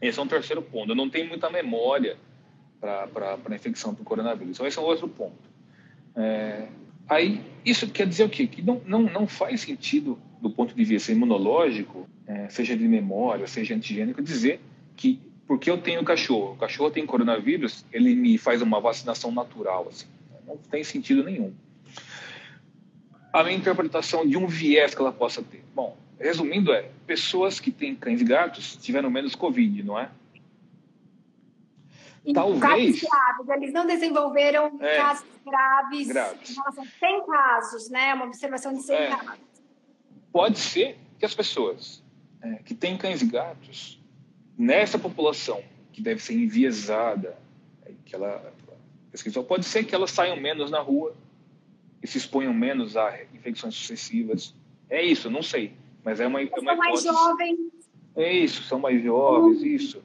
[0.00, 0.90] Esse é um terceiro ponto.
[0.90, 2.16] Eu não tenho muita memória
[2.80, 4.56] para a infecção por coronavírus.
[4.56, 5.38] Então, esse é um outro ponto.
[6.16, 6.68] É,
[7.08, 8.46] aí, isso quer dizer o quê?
[8.46, 13.46] Que não, não, não faz sentido, do ponto de vista imunológico, é, seja de memória,
[13.46, 14.60] seja antigênico, dizer
[14.96, 19.88] que porque eu tenho cachorro, o cachorro tem coronavírus, ele me faz uma vacinação natural.
[19.88, 20.06] Assim.
[20.46, 21.54] Não tem sentido nenhum.
[23.32, 25.64] A minha interpretação de um viés que ela possa ter.
[25.74, 30.10] Bom, resumindo é, pessoas que têm cães e gatos tiveram menos Covid, não é?
[32.24, 33.02] E Talvez.
[33.02, 36.50] Graves, eles não desenvolveram é, casos graves, graves.
[36.50, 38.14] em relação a 100 casos, né?
[38.14, 39.40] Uma observação de 100 é, casos.
[40.32, 42.02] Pode ser que as pessoas
[42.40, 44.00] é, que têm cães e gatos,
[44.56, 45.62] nessa população
[45.92, 47.36] que deve ser enviesada,
[47.84, 48.52] é, que ela
[49.46, 51.14] pode ser que elas saiam menos na rua
[52.02, 54.54] e se exponham menos a infecções sucessivas.
[54.90, 55.72] É isso, não sei,
[56.04, 57.58] mas é uma, é uma são mais jovens.
[58.16, 59.66] É isso, são mais jovens, uhum.
[59.66, 60.02] isso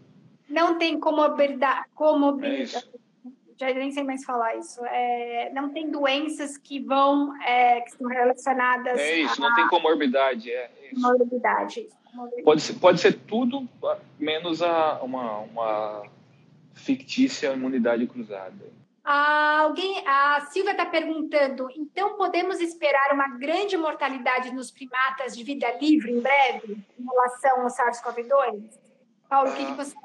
[0.50, 3.00] não tem comorbidade, comorbidade é
[3.60, 8.08] já nem sei mais falar isso, é, não tem doenças que vão, é, que são
[8.08, 11.02] relacionadas É isso, a, não tem comorbidade, é isso.
[11.02, 11.88] Comorbidade.
[12.44, 13.68] Pode ser, pode ser tudo
[14.18, 16.04] menos a, uma, uma
[16.74, 18.80] fictícia imunidade cruzada.
[19.04, 25.44] Ah, alguém, a Silvia está perguntando, então podemos esperar uma grande mortalidade nos primatas de
[25.44, 28.70] vida livre em breve, em relação ao SARS-CoV-2?
[29.28, 29.96] Paulo, o que, que você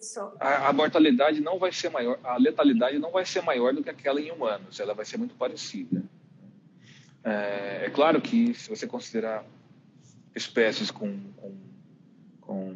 [0.00, 0.20] isso.
[0.40, 3.90] A, a, mortalidade não vai ser maior, a letalidade não vai ser maior do que
[3.90, 6.02] aquela em humanos, ela vai ser muito parecida.
[7.22, 9.44] É, é claro que se você considerar
[10.34, 11.54] espécies com, com,
[12.40, 12.74] com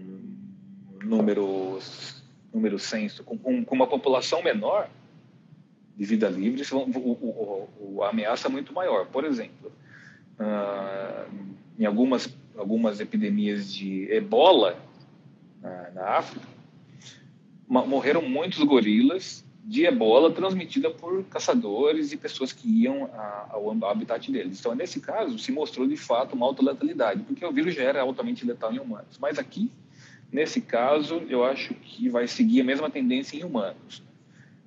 [1.02, 4.88] números, número censo, com, com, uma população menor
[5.96, 9.06] de vida livre, o, o, o, a ameaça é muito maior.
[9.06, 9.72] Por exemplo,
[10.38, 11.28] uh,
[11.78, 14.78] em algumas, algumas epidemias de ebola
[15.60, 16.46] na, na África,
[17.68, 23.10] morreram muitos gorilas de ebola transmitida por caçadores e pessoas que iam
[23.50, 24.60] ao habitat deles.
[24.60, 28.00] Então, nesse caso, se mostrou de fato uma alta letalidade, porque o vírus já era
[28.00, 29.18] altamente letal em humanos.
[29.20, 29.70] Mas aqui,
[30.32, 34.02] nesse caso, eu acho que vai seguir a mesma tendência em humanos.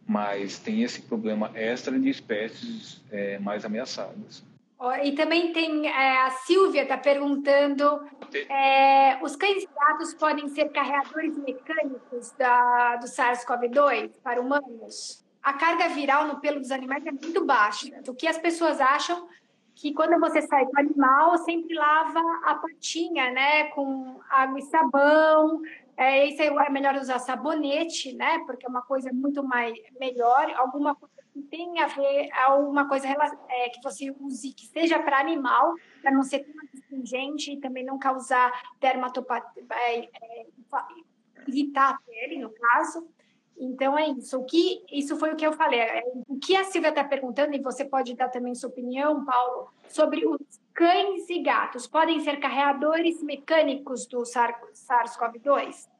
[0.06, 4.43] Mas tem esse problema extra de espécies é, mais ameaçadas.
[5.04, 8.04] E também tem é, a Silvia está perguntando:
[8.50, 15.24] é, os cães e gatos podem ser carreadores mecânicos da, do SARS-CoV-2 para humanos?
[15.44, 17.88] A carga viral no pelo dos animais é muito baixa.
[18.08, 19.28] O que as pessoas acham
[19.76, 24.63] que quando você sai com o animal, sempre lava a patinha, né, com água e
[24.63, 25.62] sabão.
[25.98, 30.52] É, isso é melhor usar sabonete, né, porque é uma coisa muito mais melhor.
[30.56, 31.11] Alguma coisa
[31.50, 36.24] tem a ver alguma coisa é, que você use que seja para animal, para não
[36.24, 40.46] ser tão astringente e também não causar dermatopatia, é, é,
[41.48, 43.08] irritar a pele, no caso.
[43.58, 44.39] Então é isso.
[44.39, 45.80] O que isso foi o que eu falei.
[45.80, 49.70] É, o que a Silvia está perguntando e você pode dar também sua opinião, Paulo,
[49.88, 50.39] sobre os
[50.74, 55.90] cães e gatos podem ser carreadores mecânicos do SARS-CoV-2?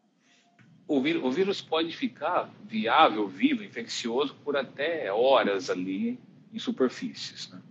[0.88, 6.20] O, vírus, o vírus pode ficar viável, vivo, infeccioso por até horas ali
[6.54, 7.50] em superfícies.
[7.50, 7.62] Né?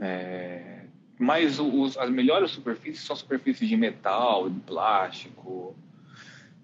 [0.00, 0.84] É,
[1.18, 5.76] mas os, as melhores superfícies são superfícies de metal, de plástico.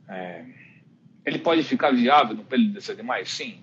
[0.08, 0.44] É,
[1.24, 3.30] ele pode ficar viável no pelo desses animais?
[3.30, 3.60] Sim.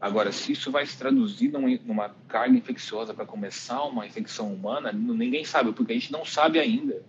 [0.00, 5.44] Agora, se isso vai se traduzir numa carga infecciosa para começar uma infecção humana, ninguém
[5.44, 7.02] sabe, porque a gente não sabe ainda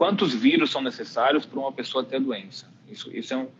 [0.00, 2.66] quantos vírus são necessários para uma pessoa ter doença.
[2.88, 3.50] Isso, isso é um,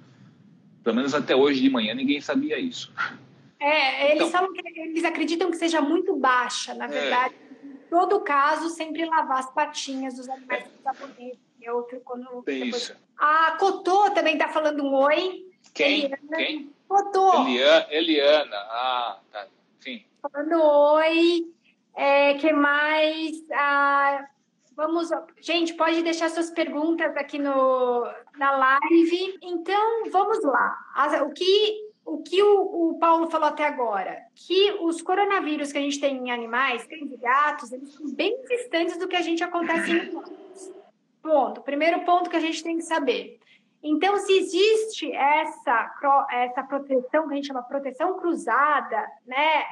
[0.82, 2.90] pelo menos até hoje de manhã ninguém sabia isso.
[3.58, 6.88] É, eles, então, eles acreditam que seja muito baixa, na é.
[6.88, 7.34] verdade.
[7.34, 7.66] É.
[7.66, 11.38] Em todo caso, sempre lavar as patinhas dos animais com sabonete.
[11.60, 12.42] É outro quando.
[12.42, 12.74] Depois...
[12.74, 12.96] isso.
[13.18, 15.44] A Cotô também está falando um oi.
[15.74, 16.04] Quem?
[16.06, 16.36] Eliana.
[16.36, 16.72] Quem?
[16.88, 17.42] Cotô.
[17.42, 18.56] Eliana, Eliana.
[18.56, 19.46] Ah, tá.
[19.80, 20.02] Sim.
[20.22, 20.58] Falando
[20.94, 21.52] oi.
[21.94, 23.44] É, que mais?
[23.52, 24.26] Ah,
[24.80, 25.10] Vamos,
[25.42, 28.02] gente, pode deixar suas perguntas aqui no,
[28.38, 29.38] na live.
[29.42, 30.74] Então, vamos lá.
[31.22, 35.82] o que o que o, o, Paulo falou até agora, que os coronavírus que a
[35.82, 39.44] gente tem em animais, cães e gatos, eles são bem distantes do que a gente
[39.44, 40.72] acontece em humanos.
[41.22, 41.60] Ponto.
[41.60, 43.38] Primeiro ponto que a gente tem que saber.
[43.82, 45.94] Então, se existe essa,
[46.30, 49.62] essa proteção, que a gente chama proteção cruzada, né,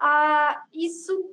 [0.00, 1.32] ah, isso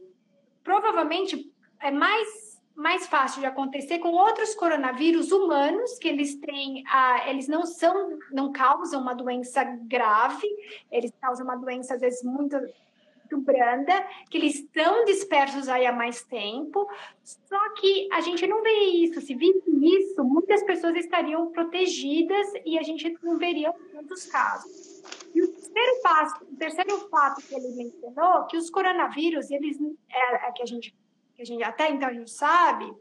[0.64, 1.52] provavelmente
[1.82, 7.48] é mais mais fácil de acontecer com outros coronavírus humanos, que eles têm, ah, eles
[7.48, 10.48] não são, não causam uma doença grave,
[10.92, 13.94] eles causam uma doença às vezes muito, muito branda,
[14.30, 16.86] que eles estão dispersos aí há mais tempo,
[17.24, 22.78] só que a gente não vê isso, se visse isso, muitas pessoas estariam protegidas e
[22.78, 25.02] a gente não veria tantos casos.
[25.34, 29.78] E o terceiro, passo, o terceiro fato que ele mencionou, que os coronavírus, eles,
[30.10, 30.94] é, é que a gente
[31.36, 32.92] que a gente até então a gente sabe,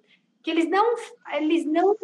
[0.42, 0.94] que eles não,
[1.32, 1.96] eles não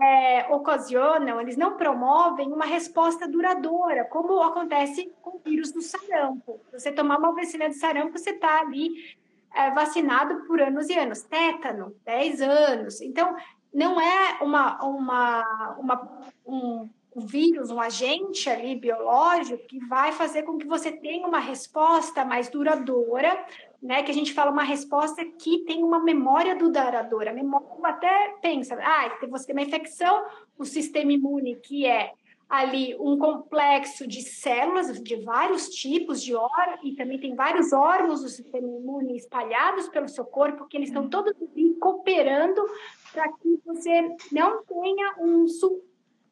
[0.00, 6.60] é, ocasionam, eles não promovem uma resposta duradoura, como acontece com o vírus do sarampo.
[6.72, 9.16] Você tomar uma vacina de sarampo, você está ali
[9.54, 11.22] é, vacinado por anos e anos.
[11.22, 13.00] Tétano, 10 anos.
[13.00, 13.34] Então,
[13.74, 20.44] não é uma, uma, uma, um, um vírus, um agente ali biológico que vai fazer
[20.44, 23.44] com que você tenha uma resposta mais duradoura
[23.82, 27.30] né, que a gente fala uma resposta que tem uma memória duradoura.
[27.30, 30.24] A memória até pensa, ah, você tem uma infecção,
[30.58, 32.12] o sistema imune, que é
[32.48, 38.22] ali um complexo de células de vários tipos de órgãos, e também tem vários órgãos
[38.22, 41.34] do sistema imune espalhados pelo seu corpo, que eles estão todos
[41.78, 42.64] cooperando
[43.12, 45.44] para que você não tenha um,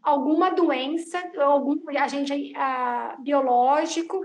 [0.02, 4.20] alguma doença, algum agente uh, biológico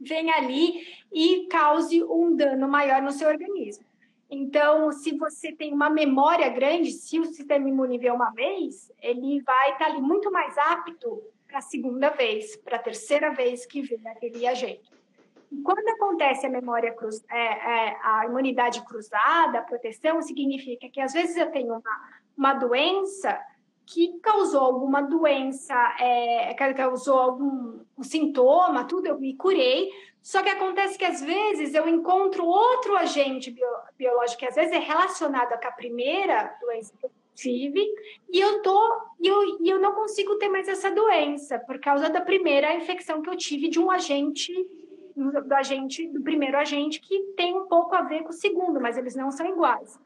[0.00, 0.82] vem ali
[1.12, 3.84] e cause um dano maior no seu organismo.
[4.28, 9.40] Então, se você tem uma memória grande, se o sistema imune vê uma vez, ele
[9.42, 13.82] vai estar ali muito mais apto para a segunda vez, para a terceira vez que
[13.82, 14.90] vê aquele agente.
[15.50, 21.00] E quando acontece a memória cruz, é, é, a imunidade cruzada, a proteção, significa que
[21.00, 23.40] às vezes eu tenho uma, uma doença
[23.86, 29.90] que causou alguma doença, é, causou algum um sintoma, tudo, eu me curei.
[30.26, 33.64] Só que acontece que às vezes eu encontro outro agente bio,
[33.96, 37.86] biológico que às vezes é relacionado com a primeira doença que eu tive
[38.28, 38.76] e eu tô
[39.20, 43.22] e eu, e eu não consigo ter mais essa doença por causa da primeira infecção
[43.22, 44.52] que eu tive de um agente
[45.14, 48.98] do agente do primeiro agente que tem um pouco a ver com o segundo, mas
[48.98, 49.96] eles não são iguais.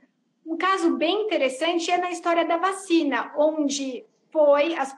[0.45, 4.95] Um caso bem interessante é na história da vacina, onde foi, as,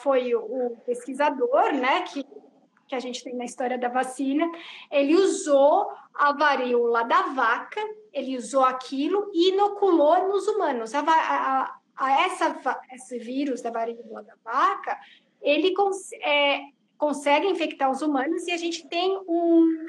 [0.00, 2.24] foi o pesquisador, né, que,
[2.90, 4.50] que a gente tem na história da vacina,
[4.90, 7.80] ele usou a varíola da vaca,
[8.12, 10.92] ele usou aquilo e inoculou nos humanos.
[10.92, 14.98] A, a, a essa, esse vírus da varíola da vaca,
[15.40, 16.62] ele cons, é,
[16.98, 19.86] consegue infectar os humanos e a gente tem um,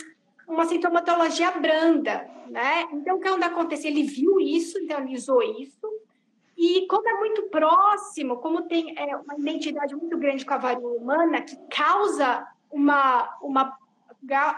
[0.47, 2.87] uma sintomatologia branda, né?
[2.93, 3.89] Então, o que aconteceu?
[3.89, 5.89] Ele viu isso, então ele usou isso,
[6.55, 10.95] e como é muito próximo, como tem é, uma identidade muito grande com a varíola
[10.95, 13.77] humana, que causa uma, uma,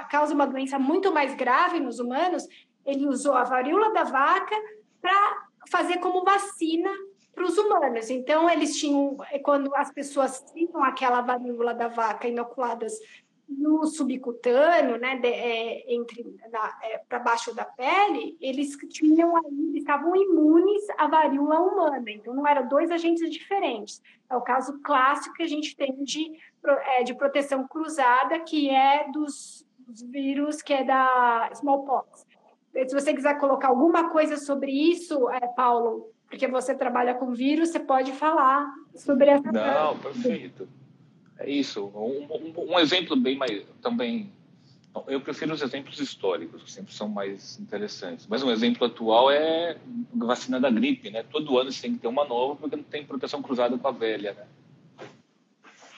[0.10, 2.48] causa uma doença muito mais grave nos humanos,
[2.86, 4.56] ele usou a varíola da vaca
[5.02, 6.92] para fazer como vacina
[7.34, 8.10] para os humanos.
[8.10, 12.94] Então, eles tinham, quando as pessoas tinham aquela varíola da vaca inoculadas
[13.48, 16.36] no subcutâneo, né, de, é, entre
[16.82, 22.10] é, para baixo da pele, eles tinham eles estavam imunes à varíola humana.
[22.10, 24.02] Então não eram dois agentes diferentes.
[24.30, 26.32] É o caso clássico que a gente tem de,
[26.66, 32.26] é, de proteção cruzada, que é dos, dos vírus que é da smallpox.
[32.88, 37.70] Se você quiser colocar alguma coisa sobre isso, é, Paulo, porque você trabalha com vírus,
[37.70, 39.52] você pode falar sobre essa.
[39.52, 40.68] Não, perfeito.
[41.44, 41.92] É isso.
[41.94, 44.32] Um, um, um, exemplo bem mais também.
[45.08, 48.28] Eu prefiro os exemplos históricos, que sempre são mais interessantes.
[48.28, 51.24] Mas um exemplo atual é a vacina da gripe, né?
[51.24, 53.92] Todo ano você tem que ter uma nova porque não tem proteção cruzada com a
[53.92, 54.46] velha, né?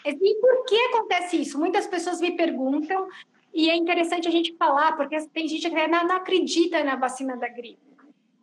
[0.06, 1.60] E por que acontece isso?
[1.60, 3.08] Muitas pessoas me perguntam
[3.54, 7.50] e é interessante a gente falar, porque tem gente que não, acredita na vacina da
[7.50, 7.80] gripe.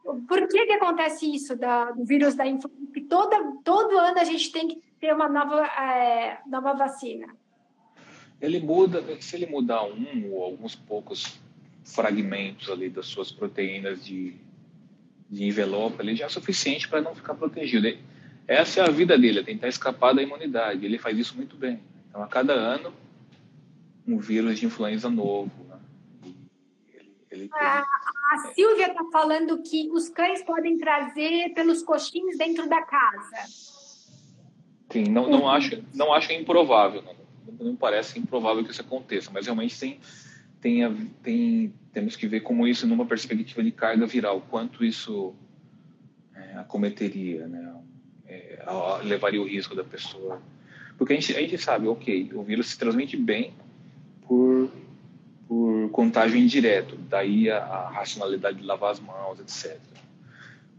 [0.03, 2.83] Por que, que acontece isso da, do vírus da influenza?
[3.09, 7.27] Toda, todo ano a gente tem que ter uma nova, é, nova vacina?
[8.41, 11.41] Ele muda, se ele mudar um ou alguns poucos
[11.85, 14.37] fragmentos ali das suas proteínas de,
[15.29, 17.99] de envelope, ele já é suficiente para não ficar protegido.
[18.47, 20.87] Essa é a vida dele, é tentar escapar da imunidade.
[20.87, 21.83] Ele faz isso muito bem.
[22.09, 22.95] Então, a cada ano,
[24.07, 25.51] um vírus de influenza novo.
[25.69, 25.79] Né?
[26.95, 32.69] Ele, ele, a, a Silvia está falando que os cães podem trazer pelos coxins dentro
[32.69, 33.72] da casa.
[34.93, 39.47] Sim, não, não, acho, não acho improvável, não, não parece improvável que isso aconteça, mas
[39.47, 39.99] realmente tem,
[40.61, 45.35] tem, tem, temos que ver como isso, numa perspectiva de carga viral, quanto isso
[46.35, 47.75] é, acometeria, né?
[48.27, 48.65] É,
[49.03, 50.41] levaria o risco da pessoa.
[50.97, 53.53] Porque a gente, a gente sabe, ok, o vírus se transmite bem
[54.27, 54.71] por,
[55.49, 59.79] por contágio indireto, daí a, a racionalidade de lavar as mãos, etc.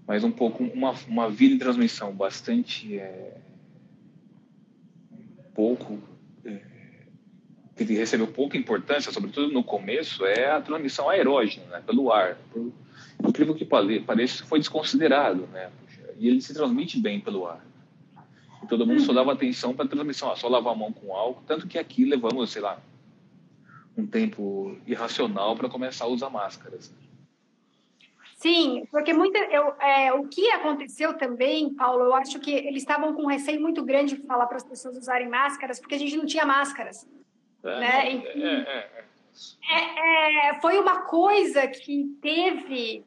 [0.08, 3.38] Mas um pouco, uma, uma via de transmissão bastante é,
[5.54, 6.00] pouco
[6.46, 6.60] é,
[7.76, 12.38] que recebeu pouca importância, sobretudo no começo, é a transmissão aerógena, né, pelo ar.
[12.52, 12.72] Por,
[13.28, 15.72] incrível que pareça, foi desconsiderado, né?
[16.18, 17.66] E ele se transmite bem pelo ar.
[18.62, 21.14] E todo mundo só dava atenção para a transmissão, ah, só lavar a mão com
[21.14, 22.80] álcool, tanto que aqui levamos, sei lá,
[23.98, 26.94] um tempo irracional para começar a usar máscaras.
[28.44, 33.14] Sim, porque muita, eu, é, o que aconteceu também, Paulo, eu acho que eles estavam
[33.14, 36.18] com um receio muito grande de falar para as pessoas usarem máscaras, porque a gente
[36.18, 37.08] não tinha máscaras.
[37.64, 38.08] É, né?
[38.12, 38.90] É,
[39.72, 43.06] é, é, é, foi uma coisa que teve,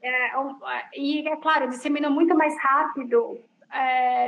[0.94, 3.38] e é claro, disseminou muito mais rápido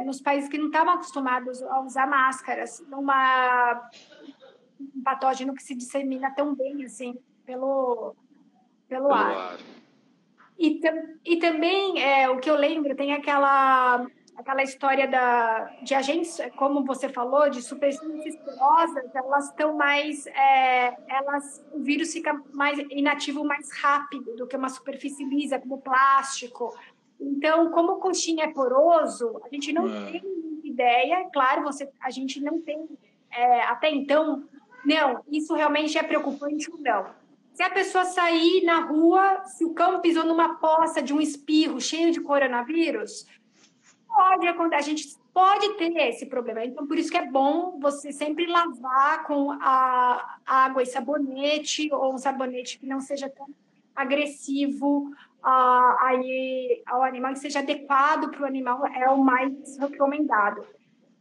[0.04, 3.88] nos países que não estavam acostumados a usar máscaras, numa
[4.78, 8.14] um patógeno que se dissemina tão bem assim pelo,
[8.86, 9.54] pelo, pelo ar.
[9.54, 9.77] ar.
[10.58, 10.80] E,
[11.24, 14.04] e também, é, o que eu lembro, tem aquela,
[14.36, 20.96] aquela história da, de agentes, como você falou, de superfícies porosas, elas estão mais, é,
[21.08, 26.76] elas, o vírus fica mais inativo mais rápido do que uma superfície lisa, como plástico.
[27.20, 30.10] Então, como o coxinha é poroso, a gente não é.
[30.10, 30.22] tem
[30.64, 32.84] ideia, claro, você, a gente não tem,
[33.30, 34.44] é, até então,
[34.84, 37.27] não, isso realmente é preocupante ou não
[37.58, 41.80] se a pessoa sair na rua, se o cão pisou numa poça de um espirro
[41.80, 43.26] cheio de coronavírus,
[44.06, 46.64] pode acontecer, a gente pode ter esse problema.
[46.64, 52.14] Então, por isso que é bom você sempre lavar com a água e sabonete, ou
[52.14, 53.48] um sabonete que não seja tão
[53.96, 55.10] agressivo
[55.44, 60.64] uh, aí ao animal, que seja adequado para o animal, é o mais recomendado.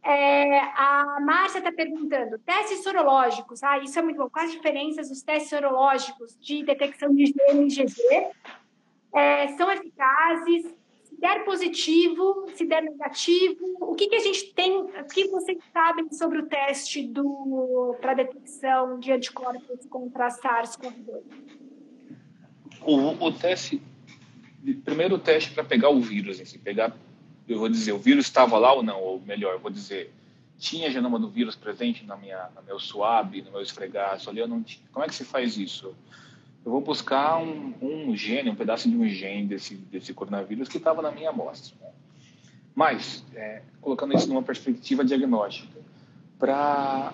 [0.02, 4.30] É, a Márcia está perguntando, testes sorológicos, ah, isso é muito bom.
[4.30, 8.28] Quais as diferenças dos testes sorológicos de detecção de GMGG?
[9.12, 10.74] É, são eficazes?
[11.04, 15.58] Se der positivo, se der negativo, o que, que a gente tem, o que vocês
[15.72, 17.10] sabem sobre o teste
[18.00, 21.22] para detecção de anticorpos contra SARS-CoV-2?
[22.82, 23.82] O, o teste,
[24.84, 26.96] primeiro o teste para pegar o vírus, assim, pegar
[27.48, 30.12] eu vou dizer, o vírus estava lá ou não, ou melhor, vou dizer,
[30.58, 34.48] tinha genoma do vírus presente na minha, no meu swab, no meu esfregaço ali, eu
[34.48, 34.84] não tinha.
[34.92, 35.94] Como é que se faz isso?
[36.64, 40.76] Eu vou buscar um, um gene, um pedaço de um gene desse, desse coronavírus que
[40.76, 41.74] estava na minha amostra.
[41.80, 41.90] Né?
[42.74, 45.78] Mas, é, colocando isso numa perspectiva diagnóstica,
[46.38, 47.12] para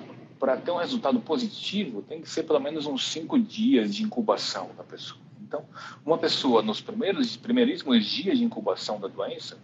[0.64, 4.82] ter um resultado positivo, tem que ser pelo menos uns cinco dias de incubação da
[4.82, 5.20] pessoa.
[5.42, 5.64] Então,
[6.04, 9.58] uma pessoa nos primeiros primeiríssimos dias de incubação da doença,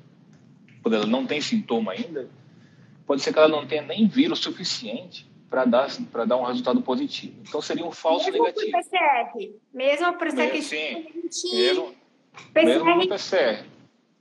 [0.82, 2.28] quando ela não tem sintoma ainda,
[3.06, 5.88] pode ser que ela não tenha nem vírus suficiente para dar
[6.26, 7.34] dar um resultado positivo.
[7.46, 8.72] Então seria um falso mesmo negativo.
[8.72, 11.94] Mesmo PCR, mesmo por mesmo, sim, mesmo,
[12.54, 13.64] PCR, mesmo PCR.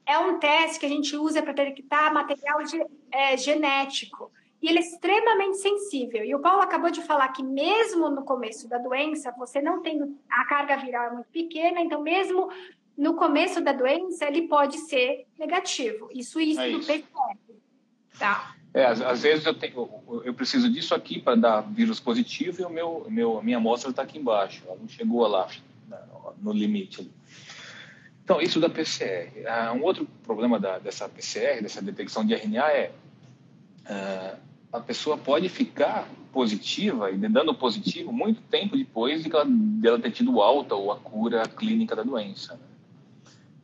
[0.06, 4.32] É um teste que a gente usa para detectar material ge, é, genético.
[4.62, 6.26] E ele é extremamente sensível.
[6.26, 10.18] E o Paulo acabou de falar que mesmo no começo da doença, você não tem
[10.30, 12.50] a carga viral é muito pequena, então mesmo
[13.00, 16.10] no começo da doença, ele pode ser negativo.
[16.14, 17.38] Isso, isso é do PCR.
[18.20, 18.56] Tá?
[18.74, 22.66] É, às, às, vezes eu, tenho, eu preciso disso aqui para dar vírus positivo e
[22.66, 24.64] o meu, meu, a minha amostra está aqui embaixo.
[24.68, 25.48] Ela não chegou lá
[26.42, 27.10] no limite.
[28.22, 29.48] Então, isso da PCR.
[29.48, 32.92] Ah, um outro problema da, dessa PCR, dessa detecção de RNA, é
[33.86, 34.36] ah,
[34.74, 40.00] a pessoa pode ficar positiva e dando positivo muito tempo depois de ela, de ela
[40.00, 42.56] ter tido alta ou a cura clínica da doença.
[42.56, 42.79] Né?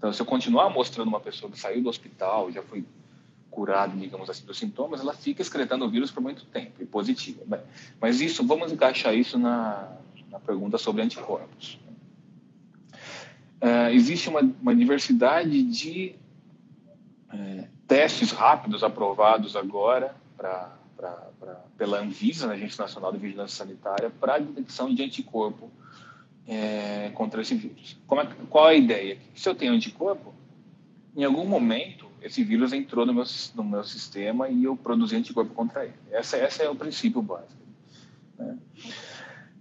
[0.06, 2.86] Então, se eu continuar mostrando uma pessoa que saiu do hospital, já foi
[3.50, 7.42] curada, digamos assim, dos sintomas, ela fica excretando o vírus por muito tempo e positiva.
[8.00, 9.98] Mas isso, vamos encaixar isso na,
[10.30, 11.80] na pergunta sobre anticorpos.
[13.60, 16.14] Uh, existe uma, uma, diversidade de
[17.34, 24.12] uh, testes rápidos aprovados agora pra, pra, pra, pela Anvisa, Agência Nacional de Vigilância Sanitária,
[24.20, 25.72] para detecção de anticorpo
[26.48, 27.98] é, contra esse vírus.
[28.12, 29.18] É, qual a ideia?
[29.34, 30.34] Se eu tenho anticorpo,
[31.16, 33.24] em algum momento esse vírus entrou no meu,
[33.54, 35.94] no meu sistema e eu produzi anticorpo contra ele.
[36.12, 37.54] Essa, essa é o princípio básico.
[38.38, 38.58] Né?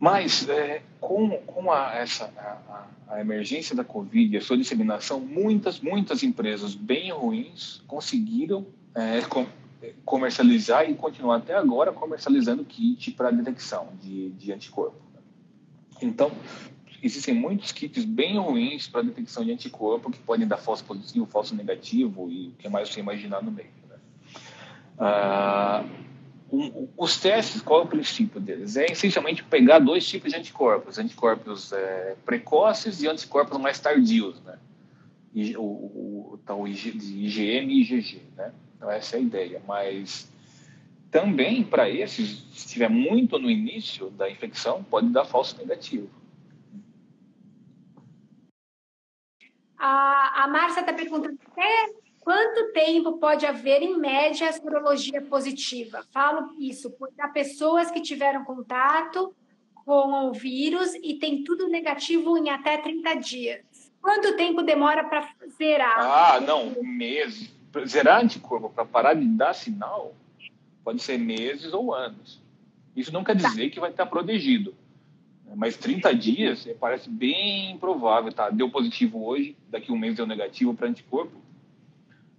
[0.00, 5.20] Mas, é, com, com a, essa, a, a, emergência da Covid e a sua disseminação,
[5.20, 9.46] muitas, muitas empresas bem ruins conseguiram é, com,
[10.04, 14.96] comercializar e continuar até agora comercializando kit para detecção de, de anticorpo.
[16.00, 16.32] Então,
[17.06, 21.54] existem muitos kits bem ruins para detecção de anticorpo que podem dar falso positivo, falso
[21.54, 23.68] negativo e o que mais você imaginar no meio.
[23.88, 23.96] Né?
[24.98, 25.84] Ah,
[26.50, 28.76] um, os testes, qual é o princípio deles?
[28.76, 34.58] É essencialmente pegar dois tipos de anticorpos, anticorpos é, precoces e anticorpos mais tardios, né?
[35.56, 35.62] o,
[36.32, 38.52] o, tal IgM e IgG, né?
[38.76, 40.30] Então essa é a ideia, mas
[41.10, 46.08] também para esses, se estiver muito no início da infecção, pode dar falso negativo.
[49.86, 56.02] A, a Márcia está perguntando até quanto tempo pode haver, em média, a sorologia positiva.
[56.10, 59.34] Falo isso para pessoas que tiveram contato
[59.74, 63.92] com o vírus e tem tudo negativo em até 30 dias.
[64.00, 65.28] Quanto tempo demora para
[65.58, 65.98] zerar?
[65.98, 67.52] Ah, não, meses.
[67.86, 70.14] Zerar anticorpo para parar de dar sinal
[70.82, 72.40] pode ser meses ou anos.
[72.96, 73.48] Isso não quer tá.
[73.48, 73.74] dizer tá.
[73.74, 74.74] que vai estar protegido.
[75.54, 78.50] Mas 30 dias parece bem improvável, tá?
[78.50, 81.36] Deu positivo hoje, daqui a um mês deu negativo para anticorpo.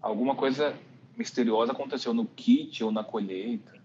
[0.01, 0.77] Alguma coisa
[1.17, 3.71] misteriosa aconteceu no kit ou na colheita.
[3.71, 3.79] Né?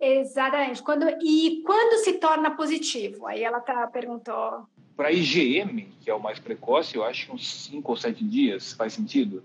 [0.00, 0.82] Exatamente.
[0.82, 3.26] Quando, e quando se torna positivo?
[3.26, 4.66] Aí ela tá, perguntou.
[4.96, 8.72] Para IgM, que é o mais precoce, eu acho uns 5 ou 7 dias.
[8.72, 9.42] Faz sentido?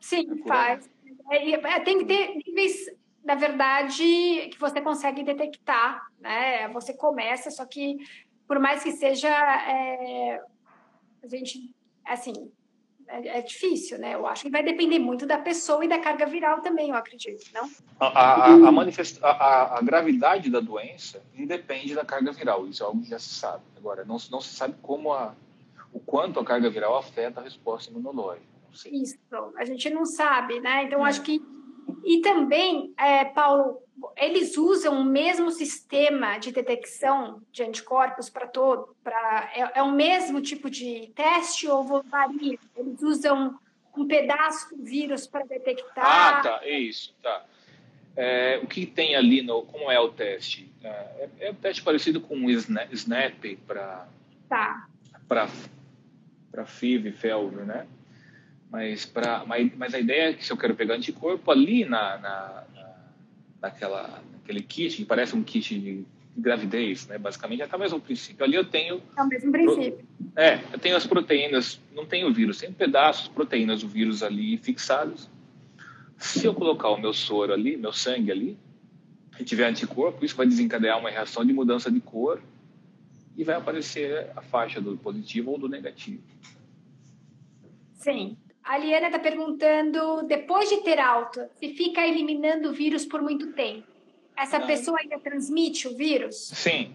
[0.00, 0.90] Sim, é faz.
[1.30, 2.90] É, é, tem que ter níveis,
[3.24, 6.68] na verdade, que você consegue detectar, né?
[6.68, 7.96] Você começa, só que
[8.50, 10.42] por mais que seja, é,
[11.22, 11.72] a gente,
[12.04, 12.50] assim,
[13.06, 14.14] é, é, difícil, né?
[14.14, 17.44] Eu acho que vai depender muito da pessoa e da carga viral também, eu acredito,
[17.54, 17.70] não?
[18.00, 19.22] A, a, a, manifest...
[19.22, 23.28] a, a gravidade da doença independe da carga viral, isso é algo que já se
[23.28, 23.62] sabe.
[23.76, 25.32] Agora, não, não se sabe como a,
[25.92, 28.46] o quanto a carga viral afeta a resposta imunológica.
[28.86, 29.16] Isso,
[29.56, 30.84] a gente não sabe, né?
[30.84, 31.08] Então, é.
[31.08, 31.40] acho que.
[32.04, 33.82] E também, é, Paulo,
[34.16, 38.96] eles usam o mesmo sistema de detecção de anticorpos para todo?
[39.02, 42.58] Pra, é, é, o mesmo tipo de teste ou varia?
[42.76, 43.58] Eles usam
[43.96, 46.04] um pedaço do vírus para detectar?
[46.04, 47.44] Ah, tá, é isso, tá.
[48.16, 50.70] É, o que tem ali, no, como é o teste?
[50.82, 54.08] É, é um teste parecido com o SNAP para
[54.48, 54.88] tá.
[55.28, 57.86] para FIV e FELV, né?
[58.70, 62.18] Mas, pra, mas, mas a ideia é que se eu quero pegar anticorpo ali na,
[62.18, 62.90] na, na
[63.60, 66.04] naquela, naquele kit, que parece um kit de
[66.36, 67.18] gravidez, né?
[67.18, 68.44] basicamente, é até o mesmo princípio.
[68.44, 69.02] Ali eu tenho...
[69.16, 70.04] É o mesmo princípio.
[70.36, 74.56] É, eu tenho as proteínas, não tenho o vírus, tem pedaços, proteínas do vírus ali
[74.56, 75.28] fixados.
[76.16, 78.56] Se eu colocar o meu soro ali, meu sangue ali,
[79.38, 82.40] e tiver anticorpo, isso vai desencadear uma reação de mudança de cor
[83.36, 86.22] e vai aparecer a faixa do positivo ou do negativo.
[87.94, 88.36] Sim.
[88.70, 93.52] A Liana está perguntando, depois de ter alta, se fica eliminando o vírus por muito
[93.52, 93.84] tempo,
[94.36, 94.66] essa Não.
[94.68, 96.36] pessoa ainda transmite o vírus?
[96.54, 96.94] Sim.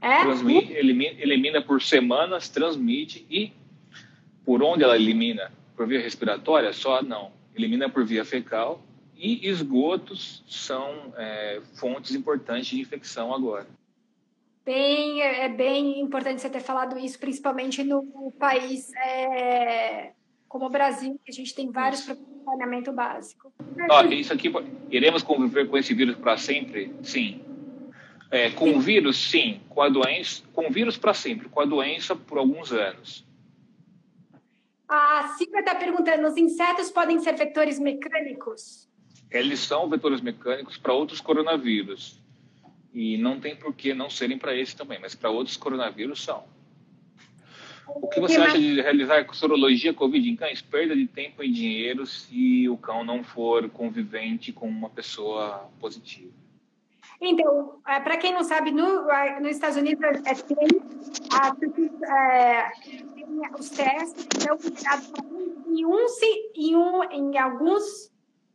[0.00, 0.22] É?
[0.22, 3.52] Transmite, elimina, elimina por semanas, transmite e
[4.46, 5.52] por onde ela elimina?
[5.76, 6.72] Por via respiratória?
[6.72, 7.32] Só não.
[7.54, 8.82] Elimina por via fecal
[9.14, 13.66] e esgotos são é, fontes importantes de infecção agora.
[14.64, 20.12] Bem, é bem importante você ter falado isso, principalmente no país é,
[20.52, 23.50] como o Brasil, que a gente tem vários problemas de saneamento básico.
[23.90, 24.52] Ó, isso aqui,
[24.90, 26.94] iremos conviver com esse vírus para sempre?
[27.02, 27.42] Sim.
[28.30, 28.74] É, com sim.
[28.74, 29.62] o vírus, sim.
[29.70, 31.48] Com a doença, com o vírus para sempre.
[31.48, 33.26] Com a doença, por alguns anos.
[34.86, 38.86] A Silvia está perguntando: os insetos podem ser vetores mecânicos?
[39.30, 42.20] Eles são vetores mecânicos para outros coronavírus.
[42.92, 46.44] E não tem por que não serem para esse também, mas para outros coronavírus são.
[47.86, 50.62] O que você acha de realizar sorologia Covid em cães?
[50.62, 56.32] Perda de tempo e dinheiro se o cão não for convivente com uma pessoa positiva.
[57.20, 59.06] Então, é, para quem não sabe, no,
[59.40, 60.56] nos Estados Unidos é, tem,
[62.08, 62.70] é,
[63.14, 65.12] tem os testes são liberados
[65.68, 66.06] em, um,
[66.56, 68.10] em, um, em, alguns,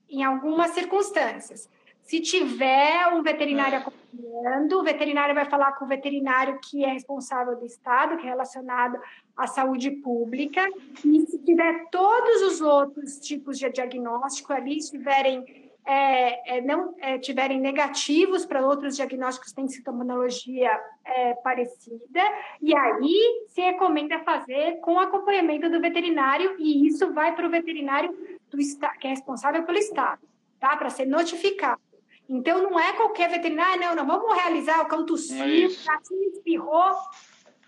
[0.09, 1.69] em algumas circunstâncias.
[2.07, 3.77] Se tiver um veterinário é.
[3.77, 8.29] acompanhando, o veterinário vai falar com o veterinário que é responsável do estado, que é
[8.29, 8.97] relacionado
[9.35, 10.65] à saúde pública.
[11.03, 17.17] E se tiver todos os outros tipos de diagnóstico ali, estiverem é, é, não é,
[17.17, 20.69] tiverem negativos para outros diagnósticos têm sintomatologia
[21.05, 22.21] é, parecida,
[22.61, 28.13] e aí se recomenda fazer com acompanhamento do veterinário, e isso vai para o veterinário
[28.49, 28.57] do,
[28.99, 30.21] que é responsável pelo Estado,
[30.59, 30.75] tá?
[30.75, 31.86] para ser notificado.
[32.29, 36.93] Então, não é qualquer veterinário, não, não, vamos realizar o cão tossiu, o gatinho espirrou,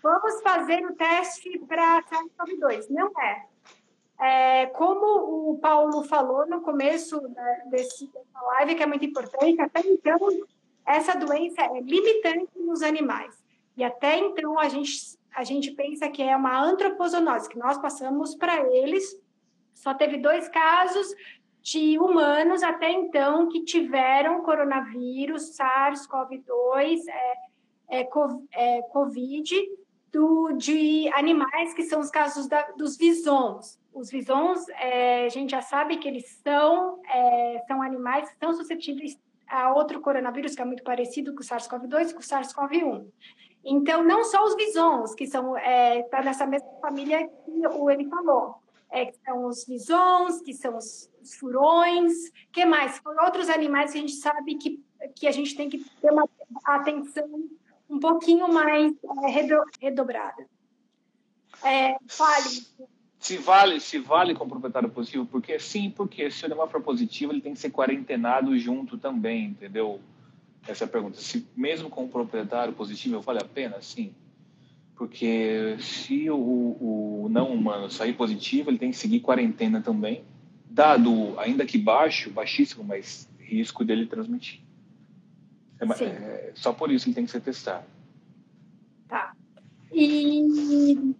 [0.02, 2.86] vamos fazer o teste para SARS-CoV-2.
[2.90, 3.46] Não é.
[4.20, 4.66] é.
[4.66, 9.80] Como o Paulo falou no começo né, desse, dessa live, que é muito importante, até
[9.80, 10.18] então,
[10.86, 13.34] essa doença é limitante nos animais.
[13.76, 18.34] E até então, a gente, a gente pensa que é uma antropozoonose, que nós passamos
[18.34, 19.18] para eles.
[19.72, 21.14] Só teve dois casos
[21.62, 28.08] de humanos até então que tiveram coronavírus, SARS-CoV-2, é, é,
[28.52, 29.54] é, COVID,
[30.12, 33.78] do, de animais que são os casos da, dos visons.
[33.92, 38.52] Os visons, é, a gente já sabe que eles são, é, são animais que são
[38.52, 43.06] suscetíveis a outro coronavírus que é muito parecido com o SARS-CoV-2 e com o SARS-CoV-1.
[43.64, 48.08] Então, não só os visons, que são é, tá nessa mesma família que o ele
[48.08, 48.59] falou,
[48.90, 52.12] é, que são os visons, que são os, os furões,
[52.52, 53.00] que mais?
[53.24, 54.82] Outros animais que a gente sabe que,
[55.14, 56.28] que a gente tem que ter uma
[56.66, 57.48] atenção
[57.88, 58.92] um pouquinho mais
[59.24, 60.46] é, redobrada.
[61.62, 62.66] É, fale.
[63.18, 66.82] Se vale, se vale com o proprietário positivo, porque sim, porque se o animal for
[66.82, 70.00] positivo, ele tem que ser quarentenado junto também, entendeu?
[70.66, 71.18] Essa é a pergunta.
[71.18, 73.80] Se mesmo com o proprietário positivo, vale a pena?
[73.82, 74.14] Sim.
[75.00, 80.22] Porque se o, o não humano sair positivo, ele tem que seguir quarentena também,
[80.66, 84.60] dado, ainda que baixo, baixíssimo, mas risco dele transmitir.
[85.80, 87.86] É, é, só por isso ele tem que ser testado.
[89.08, 89.32] Tá.
[89.90, 91.14] E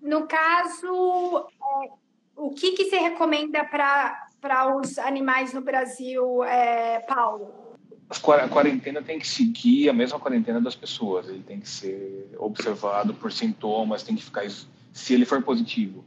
[0.00, 1.48] no caso,
[1.82, 1.90] é,
[2.36, 7.63] o que, que você recomenda para os animais no Brasil, é, Paulo?
[8.10, 11.28] A quarentena tem que seguir a mesma quarentena das pessoas.
[11.28, 14.44] Ele tem que ser observado por sintomas, tem que ficar.
[14.92, 16.04] Se ele for positivo,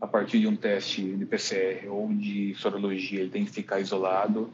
[0.00, 4.50] a partir de um teste de PCR ou de sorologia, ele tem que ficar isolado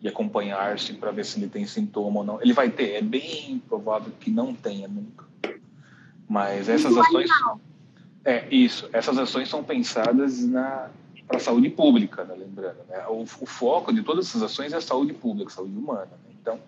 [0.00, 2.40] e acompanhar-se para ver se ele tem sintoma ou não.
[2.40, 5.26] Ele vai ter, é bem provável que não tenha nunca.
[6.28, 7.28] Mas essas ações.
[8.24, 8.88] É, isso.
[8.92, 10.90] Essas ações são pensadas na
[11.26, 12.78] para a saúde pública, né, lembrando.
[12.88, 13.06] Né?
[13.06, 16.08] O, o, foco de todas essas ações é a saúde pública, a saúde humana.
[16.24, 16.27] Né?
[16.48, 16.60] Então,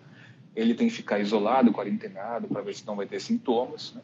[0.55, 3.93] ele tem que ficar isolado, quarentenado, para ver se não vai ter sintomas.
[3.93, 4.01] Né?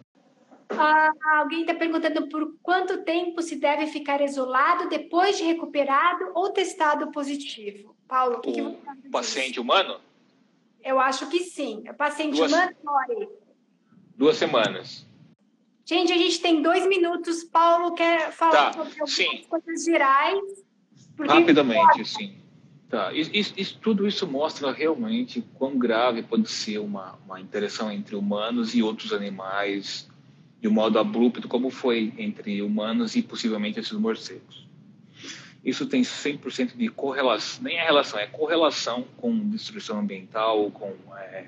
[0.70, 6.52] Ah, alguém está perguntando por quanto tempo se deve ficar isolado depois de recuperado ou
[6.52, 7.96] testado positivo.
[8.08, 10.00] Paulo, o que, que você O paciente humano?
[10.84, 11.84] Eu acho que sim.
[11.90, 12.52] O paciente Duas...
[12.52, 13.30] humano, morre.
[14.16, 15.06] Duas semanas.
[15.86, 17.44] Gente, a gente tem dois minutos.
[17.44, 19.46] Paulo quer falar tá, sobre algumas sim.
[19.48, 20.42] coisas gerais.
[21.20, 22.47] Rapidamente, sim.
[22.90, 23.12] Tá.
[23.12, 28.74] Isso, isso, tudo isso mostra realmente quão grave pode ser uma, uma interação entre humanos
[28.74, 30.10] e outros animais
[30.62, 34.68] de um modo abrupto, como foi entre humanos e possivelmente esses morcegos
[35.68, 41.46] isso tem 100% de correlação, nem é relação, é correlação com destruição ambiental, com é,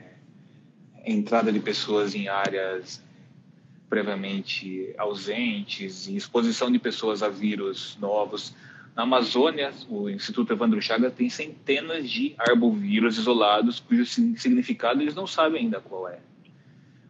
[1.05, 3.01] entrada de pessoas em áreas
[3.89, 8.53] previamente ausentes e exposição de pessoas a vírus novos.
[8.99, 15.25] Na Amazônia, o Instituto Evandro Chagas tem centenas de arbovírus isolados cujo significado eles não
[15.25, 16.19] sabem ainda qual é.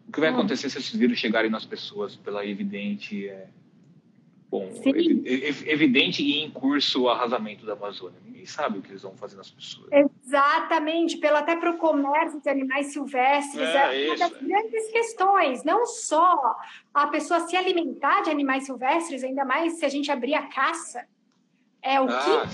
[0.07, 3.47] O que vai acontecer se esses vírus chegarem nas pessoas pela evidente é,
[4.51, 4.69] Bom,
[5.65, 8.19] evidente e em curso o arrasamento da Amazônia.
[8.23, 9.89] Ninguém sabe o que eles vão fazer nas pessoas.
[9.91, 13.67] Exatamente, pelo até para o comércio de animais silvestres.
[13.67, 15.63] É, é uma das grandes questões.
[15.63, 16.55] Não só
[16.93, 21.03] a pessoa se alimentar de animais silvestres, ainda mais se a gente abrir a caça.
[21.81, 22.45] É o ah,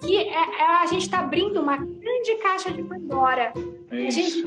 [0.00, 3.52] que, que é, é, a gente está abrindo uma grande caixa de Pandora.
[3.90, 4.44] É a gente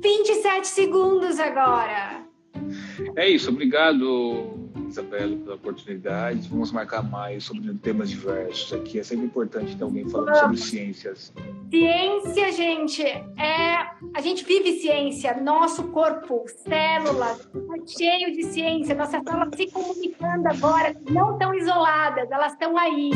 [0.00, 2.24] 27 segundos agora.
[3.16, 4.57] É isso, obrigado
[4.88, 6.48] Isabela, pela oportunidade.
[6.48, 8.98] Vamos marcar mais sobre temas diversos aqui.
[8.98, 11.32] É sempre importante ter alguém falando sobre ciências.
[11.70, 13.68] Ciência, gente, é
[14.14, 15.40] a gente vive ciência.
[15.40, 18.94] Nosso corpo, células, está cheio de ciência.
[18.94, 23.10] Nossas células se comunicando agora, não estão isoladas, elas estão aí.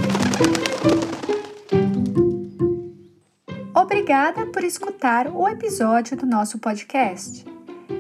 [3.75, 7.45] Obrigada por escutar o episódio do nosso podcast.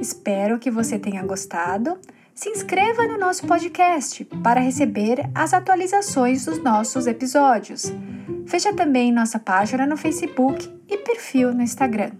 [0.01, 1.99] Espero que você tenha gostado
[2.43, 7.84] se inscreva no nosso podcast para receber as atualizações dos nossos episódios.
[8.45, 12.11] Veja também nossa página no Facebook e perfil no Instagram.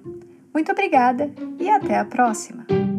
[0.55, 2.92] Muito obrigada e até a próxima!